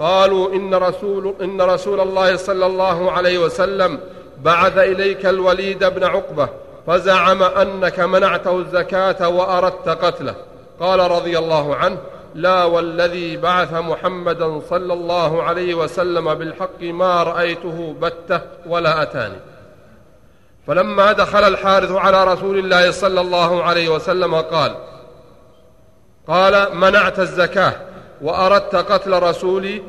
قالوا 0.00 0.52
إن 0.52 0.74
رسول, 0.74 1.34
إن 1.42 1.62
رسول 1.62 2.00
الله 2.00 2.36
صلى 2.36 2.66
الله 2.66 3.12
عليه 3.12 3.38
وسلم 3.38 4.00
بعث 4.42 4.78
إليك 4.78 5.26
الوليد 5.26 5.84
بن 5.84 6.04
عقبة 6.04 6.48
فزعم 6.86 7.42
أنك 7.42 8.00
منعته 8.00 8.58
الزكاة 8.58 9.28
وأردت 9.28 9.88
قتله. 9.88 10.34
قال 10.80 11.10
رضي 11.10 11.38
الله 11.38 11.76
عنه 11.76 11.98
لا 12.34 12.64
والذي 12.64 13.36
بعث 13.36 13.72
محمدا 13.72 14.60
صلى 14.70 14.92
الله 14.92 15.42
عليه 15.42 15.74
وسلم 15.74 16.34
بالحق 16.34 16.82
ما 16.82 17.22
رأيته 17.22 17.94
بته 18.00 18.40
ولا 18.66 19.02
أتاني. 19.02 19.36
فلما 20.66 21.12
دخل 21.12 21.44
الحارث 21.44 21.92
على 21.92 22.24
رسول 22.24 22.58
الله 22.58 22.90
صلى 22.90 23.20
الله 23.20 23.62
عليه 23.62 23.88
وسلم 23.88 24.34
قال 24.34 24.74
قال 26.28 26.76
منعت 26.76 27.18
الزكاة. 27.18 27.89
وأردت 28.22 28.76
قتل 28.76 29.22
رسولي 29.22 29.82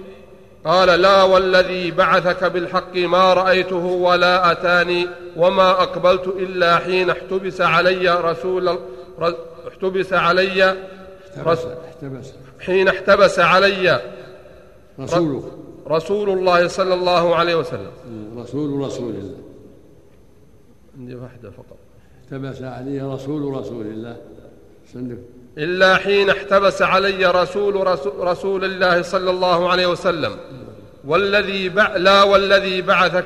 قال 0.66 1.02
لا 1.02 1.24
والذي 1.24 1.92
بعثك 1.92 2.44
بالحق 2.44 2.96
ما 2.96 3.34
رأيته 3.34 3.86
ولا 3.86 4.52
أتاني 4.52 5.08
وما 5.38 5.72
أقبلت 5.72 6.28
إلا 6.28 6.78
حين 6.78 7.10
احتبس 7.10 7.62
علي 7.62 8.22
رسول 8.22 8.80
احتبس 9.68 10.14
علي 10.14 10.78
احتبس 11.38 12.34
حين 12.60 12.88
احتبس 12.88 13.40
علي 13.40 14.02
رسول 15.00 15.44
رسول 15.88 16.30
الله 16.30 16.68
صلى 16.68 16.94
الله 16.94 17.36
عليه 17.36 17.56
وسلم. 17.56 17.92
رسول 18.38 18.80
رسول 18.80 19.16
الله. 19.16 19.38
عندي 20.98 21.16
واحدة 21.16 21.50
فقط. 21.50 21.78
احتبس 22.24 22.62
علي 22.62 23.02
رسول 23.02 23.58
رسول 23.58 23.86
الله. 23.86 24.18
سندف 24.94 25.18
إلا 25.58 25.96
حين 25.96 26.30
احتبس 26.30 26.82
علي 26.82 27.26
رسول 27.26 27.88
رسول 28.20 28.66
الله 28.66 29.02
صلى 29.02 29.30
الله 29.30 29.72
عليه 29.72 29.88
وسلم. 29.88 30.38
والذي 31.06 31.70
بع 31.70 31.96
لا 31.96 32.24
والذي 32.24 32.82
بعثك 32.82 33.26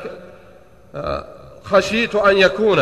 آه، 0.95 1.25
خشيت 1.63 2.15
أن 2.15 2.37
يكون 2.37 2.79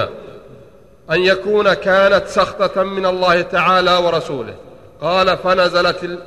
أن 1.12 1.20
يكون 1.20 1.74
كانت 1.74 2.28
سخطة 2.28 2.84
من 2.84 3.06
الله 3.06 3.42
تعالى 3.42 3.96
ورسوله. 3.96 4.56
قال 5.02 5.38
فنزلت 5.38 6.20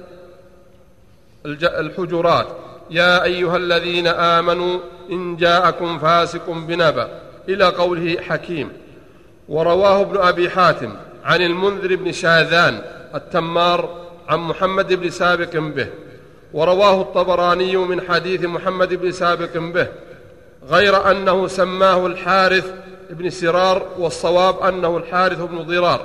الحجرات. 1.47 2.47
يا 2.91 3.25
أيها 3.25 3.57
الذين 3.57 4.07
آمنوا 4.07 4.79
إن 5.11 5.37
جاءكم 5.37 5.99
فاسق 5.99 6.51
بنبأ. 6.51 7.09
إلى 7.49 7.65
قوله 7.65 8.17
حكيم. 8.21 8.73
ورواه 9.49 10.01
ابن 10.01 10.17
أبي 10.17 10.51
حاتم 10.51 10.95
عن 11.25 11.43
المنذر 11.43 11.97
بن 11.97 12.13
شاذان 12.13 12.96
التمار 13.15 14.07
عن 14.29 14.39
محمد 14.39 14.93
بن 14.93 15.11
سابق 15.11 15.57
به 15.57 15.87
ورواه 16.53 17.01
الطبراني 17.01 17.77
من 17.77 18.01
حديث 18.01 18.45
محمد 18.45 18.95
بن 18.95 19.13
سابق 19.13 19.57
به 19.57 19.87
غير 20.71 21.11
أنه 21.11 21.49
سماه 21.49 22.07
الحارث 22.07 22.73
بن 23.11 23.31
سرار 23.31 23.87
والصواب 23.99 24.63
أنه 24.63 24.97
الحارث 24.97 25.39
بن 25.39 25.63
ضرار 25.63 26.01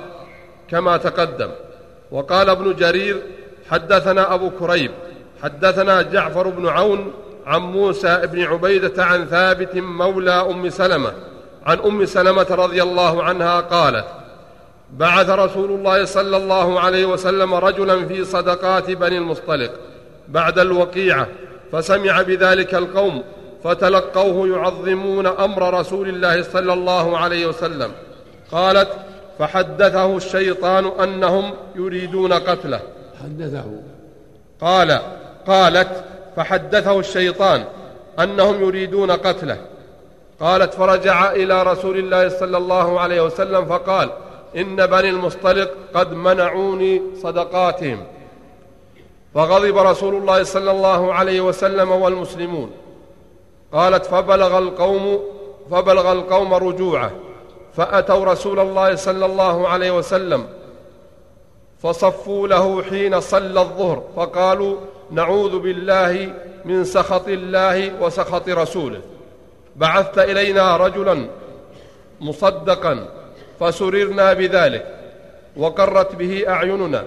كما 0.68 0.96
تقدم. 0.96 1.50
وقال 2.10 2.50
ابن 2.50 2.74
جرير 2.74 3.22
حدثنا 3.70 4.34
أبو 4.34 4.50
كريب 4.50 4.90
حدثنا 5.42 6.02
جعفر 6.02 6.48
بن 6.48 6.68
عون 6.68 7.12
عن 7.46 7.60
موسى 7.60 8.26
بن 8.26 8.42
عبيدة 8.42 9.04
عن 9.04 9.26
ثابت 9.26 9.74
مولى 9.74 10.32
أم 10.32 10.70
سلمة 10.70 11.12
عن 11.66 11.78
أم 11.78 12.04
سلمة 12.04 12.46
رضي 12.50 12.82
الله 12.82 13.22
عنها 13.22 13.60
قالت 13.60 14.04
بعث 14.92 15.30
رسول 15.30 15.70
الله 15.70 16.04
صلى 16.04 16.36
الله 16.36 16.80
عليه 16.80 17.06
وسلم 17.06 17.54
رجلا 17.54 18.06
في 18.06 18.24
صدقات 18.24 18.90
بني 18.90 19.18
المصطلق 19.18 19.70
بعد 20.28 20.58
الوقيعة 20.58 21.26
فسمع 21.72 22.22
بذلك 22.22 22.74
القوم 22.74 23.22
فتلقوه 23.64 24.48
يعظمون 24.48 25.26
أمر 25.26 25.80
رسول 25.80 26.08
الله 26.08 26.42
صلى 26.42 26.72
الله 26.72 27.18
عليه 27.18 27.46
وسلم. 27.46 27.92
قالت 28.52 28.88
فحدثه 29.38 30.16
الشيطان 30.16 30.86
أنهم 30.86 31.52
يريدون 31.74 32.32
قتله. 32.32 32.80
حدثه. 33.24 33.64
قال 34.60 35.00
قالت 35.46 36.04
فحدثه 36.36 37.00
الشيطان 37.00 37.64
أنهم 38.18 38.62
يريدون 38.62 39.10
قتله. 39.10 39.56
قالت 40.40 40.74
فرجع 40.74 41.32
إلى 41.32 41.62
رسول 41.62 41.98
الله 41.98 42.28
صلى 42.28 42.56
الله 42.56 43.00
عليه 43.00 43.20
وسلم 43.20 43.66
فقال 43.66 44.10
إن 44.56 44.86
بني 44.86 45.08
المصطلق 45.08 45.70
قد 45.94 46.12
منعوني 46.12 47.02
صدقاتهم. 47.22 48.04
فغضب 49.34 49.78
رسول 49.78 50.14
الله 50.14 50.42
صلى 50.42 50.70
الله 50.70 51.14
عليه 51.14 51.40
وسلم 51.40 51.90
والمسلمون. 51.90 52.70
قالت 53.72 54.06
فبلغ 54.06 54.58
القوم 54.58 55.20
فبلغ 55.70 56.12
القوم 56.12 56.54
رجوعه. 56.54 57.10
فأتوا 57.76 58.24
رسول 58.24 58.60
الله 58.60 58.94
صلى 58.94 59.26
الله 59.26 59.68
عليه 59.68 59.90
وسلم. 59.90 60.46
فصفوا 61.82 62.48
له 62.48 62.82
حين 62.82 63.20
صلى 63.20 63.60
الظهر. 63.60 64.02
فقالوا 64.16 64.76
نعوذ 65.10 65.58
بالله 65.58 66.32
من 66.64 66.84
سخط 66.84 67.28
الله 67.28 68.02
وسخط 68.02 68.48
رسوله. 68.48 69.00
بعثت 69.76 70.18
إلينا 70.18 70.76
رجلا 70.76 71.28
مصدقا 72.20 73.08
فسررنا 73.62 74.32
بذلك 74.32 74.86
وقرت 75.56 76.14
به 76.14 76.44
أعيننا 76.48 77.04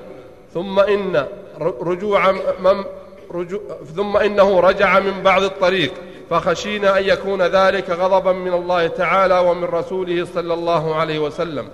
ثم 0.53 0.79
إن 0.79 1.25
رجوع 1.61 2.31
من 2.59 2.83
رجوع 3.31 3.61
ثم 3.95 4.17
إنه 4.17 4.59
رجع 4.59 4.99
من 4.99 5.23
بعض 5.23 5.43
الطريق 5.43 5.93
فخشينا 6.29 6.97
أن 6.99 7.03
يكون 7.03 7.41
ذلك 7.41 7.89
غضبا 7.89 8.31
من 8.31 8.53
الله 8.53 8.87
تعالى 8.87 9.39
ومن 9.39 9.63
رسوله 9.63 10.27
صلى 10.35 10.53
الله 10.53 10.95
عليه 10.95 11.19
وسلم. 11.19 11.67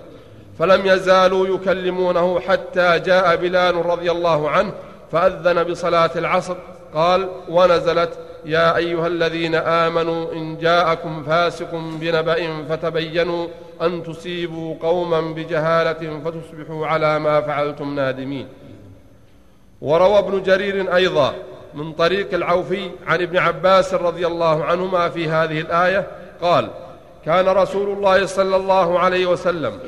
فلم 0.58 0.86
يزالوا 0.86 1.46
يكلمونه 1.46 2.40
حتى 2.40 2.98
جاء 2.98 3.36
بلال 3.36 3.86
رضي 3.86 4.10
الله 4.10 4.50
عنه 4.50 4.72
فأذن 5.12 5.62
بصلاة 5.62 6.10
العصر 6.16 6.56
قال 6.94 7.28
ونزلت 7.48 8.10
يا 8.44 8.76
أيها 8.76 9.06
الذين 9.06 9.54
آمنوا 9.54 10.32
إن 10.32 10.58
جاءكم 10.58 11.22
فاسق 11.22 11.74
بنبأ 11.74 12.64
فتبينوا 12.68 13.46
أن 13.82 14.02
تصيبوا 14.02 14.76
قوما 14.82 15.20
بجهالة 15.20 16.20
فتصبحوا 16.24 16.86
على 16.86 17.18
ما 17.18 17.40
فعلتم 17.40 17.94
نادمين. 17.94 18.48
وروى 19.82 20.18
ابن 20.18 20.42
جرير 20.42 20.94
أيضا 20.94 21.34
من 21.74 21.92
طريق 21.92 22.34
العوفي 22.34 22.90
عن 23.06 23.22
ابن 23.22 23.36
عباس 23.36 23.94
رضي 23.94 24.26
الله 24.26 24.64
عنهما 24.64 25.08
في 25.08 25.28
هذه 25.28 25.60
الآية 25.60 26.06
قال 26.42 26.68
كان 27.24 27.48
رسول 27.48 27.96
الله 27.96 28.26
صلى 28.26 28.56
الله 28.56 28.98
عليه 28.98 29.26
وسلم 29.26 29.78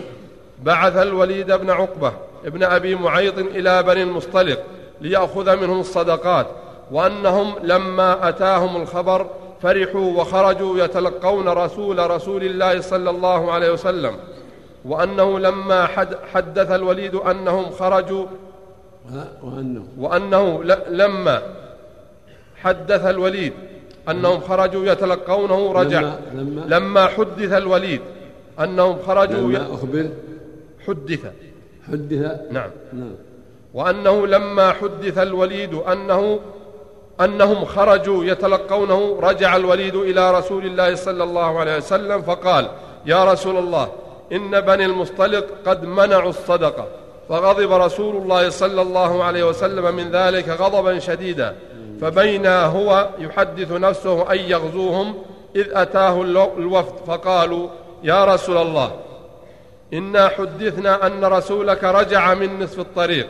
بعث 0.63 0.97
الوليد 0.97 1.53
بن 1.53 1.71
عقبة 1.71 2.13
ابن 2.45 2.63
أبي 2.63 2.95
معيط 2.95 3.39
إلى 3.39 3.83
بني 3.83 4.03
المصطلق 4.03 4.63
ليأخذ 5.01 5.57
منهم 5.57 5.81
الصدقات 5.81 6.47
وأنهم 6.91 7.55
لما 7.63 8.29
أتاهم 8.29 8.83
الخبر 8.83 9.27
فرحوا 9.63 10.21
وخرجوا 10.21 10.79
يتلقون 10.79 11.49
رسول 11.49 12.11
رسول 12.11 12.45
الله 12.45 12.81
صلى 12.81 13.11
الله 13.11 13.53
عليه 13.53 13.73
وسلم. 13.73 14.17
وأنه 14.85 15.39
لما 15.39 15.87
حدث 16.33 16.71
الوليد 16.71 17.15
أنهم 17.15 17.71
خرجوا 17.71 18.27
وأنه, 19.43 19.87
وأنه 19.99 20.63
لما 20.89 21.43
حدث 22.57 23.07
الوليد 23.07 23.53
أنهم 24.09 24.41
خرجوا 24.41 24.87
يتلقونه 24.87 25.73
رجع. 25.73 26.01
لما, 26.01 26.19
لما, 26.35 26.77
لما 26.77 27.07
حدث 27.07 27.53
الوليد 27.53 28.01
أنهم 28.61 28.99
خرجوا 29.07 29.49
لما 29.53 29.75
أخبر. 29.75 30.09
حدث. 30.87 31.21
حدث. 31.89 32.41
نعم. 32.51 32.71
نعم. 32.93 33.15
وأنه 33.75 34.27
لما 34.27 34.73
حدث 34.73 35.19
الوليد 35.19 35.75
أنه 35.75 36.39
أنهم 37.21 37.65
خرجوا 37.65 38.25
يتلقونه 38.25 39.19
رجع 39.23 39.57
الوليد 39.57 39.97
إلى 39.97 40.39
رسول 40.39 40.67
الله 40.67 40.95
صلى 40.95 41.25
الله 41.25 41.59
عليه 41.59 41.77
وسلم 41.77 42.23
فقال 42.23 42.69
يا 43.07 43.25
رسول 43.33 43.57
الله 43.57 43.89
إن 44.33 44.61
بني 44.61 44.85
المصطلق 44.85 45.47
قد 45.67 45.85
منعوا 45.85 46.31
الصدقة. 46.31 46.87
فغضب 47.29 47.73
رسول 47.73 48.17
الله 48.17 48.51
صلى 48.51 48.83
الله 48.83 49.25
عليه 49.25 49.45
وسلم 49.45 49.95
من 49.95 50.11
ذلك 50.11 50.49
غضبا 50.49 50.99
شديدا. 50.99 51.57
فبينا 52.01 52.67
هو 52.67 53.09
يحدث 53.19 53.73
نفسه 53.73 54.33
أن 54.33 54.39
يغزوهم 54.39 55.15
إذ 55.57 55.67
أتاه 55.73 56.23
الوفد. 56.59 56.95
فقالوا 57.07 57.69
يا 58.03 58.25
رسول 58.25 58.57
الله 58.57 58.91
إنا 59.93 60.29
حدثنا 60.29 61.07
أن 61.07 61.25
رسولك 61.25 61.85
رجع 61.85 62.35
من 62.35 62.63
نصف 62.63 62.79
الطريق. 62.81 63.27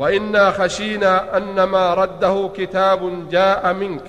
وإنا 0.00 0.50
خشينا 0.50 1.36
أن 1.36 1.62
ما 1.62 1.94
رده 1.94 2.50
كتاب 2.56 3.28
جاء 3.30 3.72
منك 3.72 4.04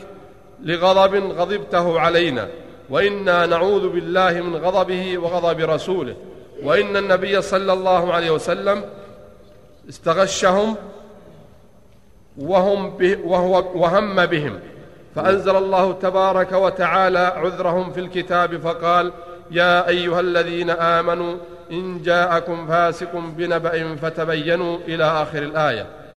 لغضب 0.64 1.16
غضبته 1.16 2.00
علينا. 2.00 2.48
وإنا 2.89 3.46
نعوذ 3.46 3.89
بالله 3.89 4.32
من 4.32 4.56
غضبه 4.56 5.18
وغضب 5.18 5.60
رسوله. 5.60 6.16
وإن 6.64 6.98
النبي 6.98 7.42
صلى 7.42 7.74
الله 7.74 8.14
عليه 8.14 8.32
وسلم 8.32 8.84
استغشهم 9.89 10.76
وهم 12.38 12.98
به 12.98 13.18
وهو 13.24 13.64
وهم 13.76 14.26
بهم. 14.26 14.60
فأنزل 15.16 15.56
الله 15.56 15.92
تبارك 15.92 16.52
وتعالى 16.52 17.20
عذرهم 17.20 17.92
في 17.92 18.00
الكتاب 18.00 18.58
فقال 18.58 19.12
يا 19.52 19.88
أيها 19.88 20.20
الذين 20.20 20.70
آمنوا 20.70 21.38
إن 21.72 22.01
جاءكم 22.01 22.67
فاسق 22.67 23.15
بنبأ 23.15 23.95
فتبينوا 23.95 24.78
إلى 24.88 25.03
آخر 25.03 25.43
الآية. 25.43 26.01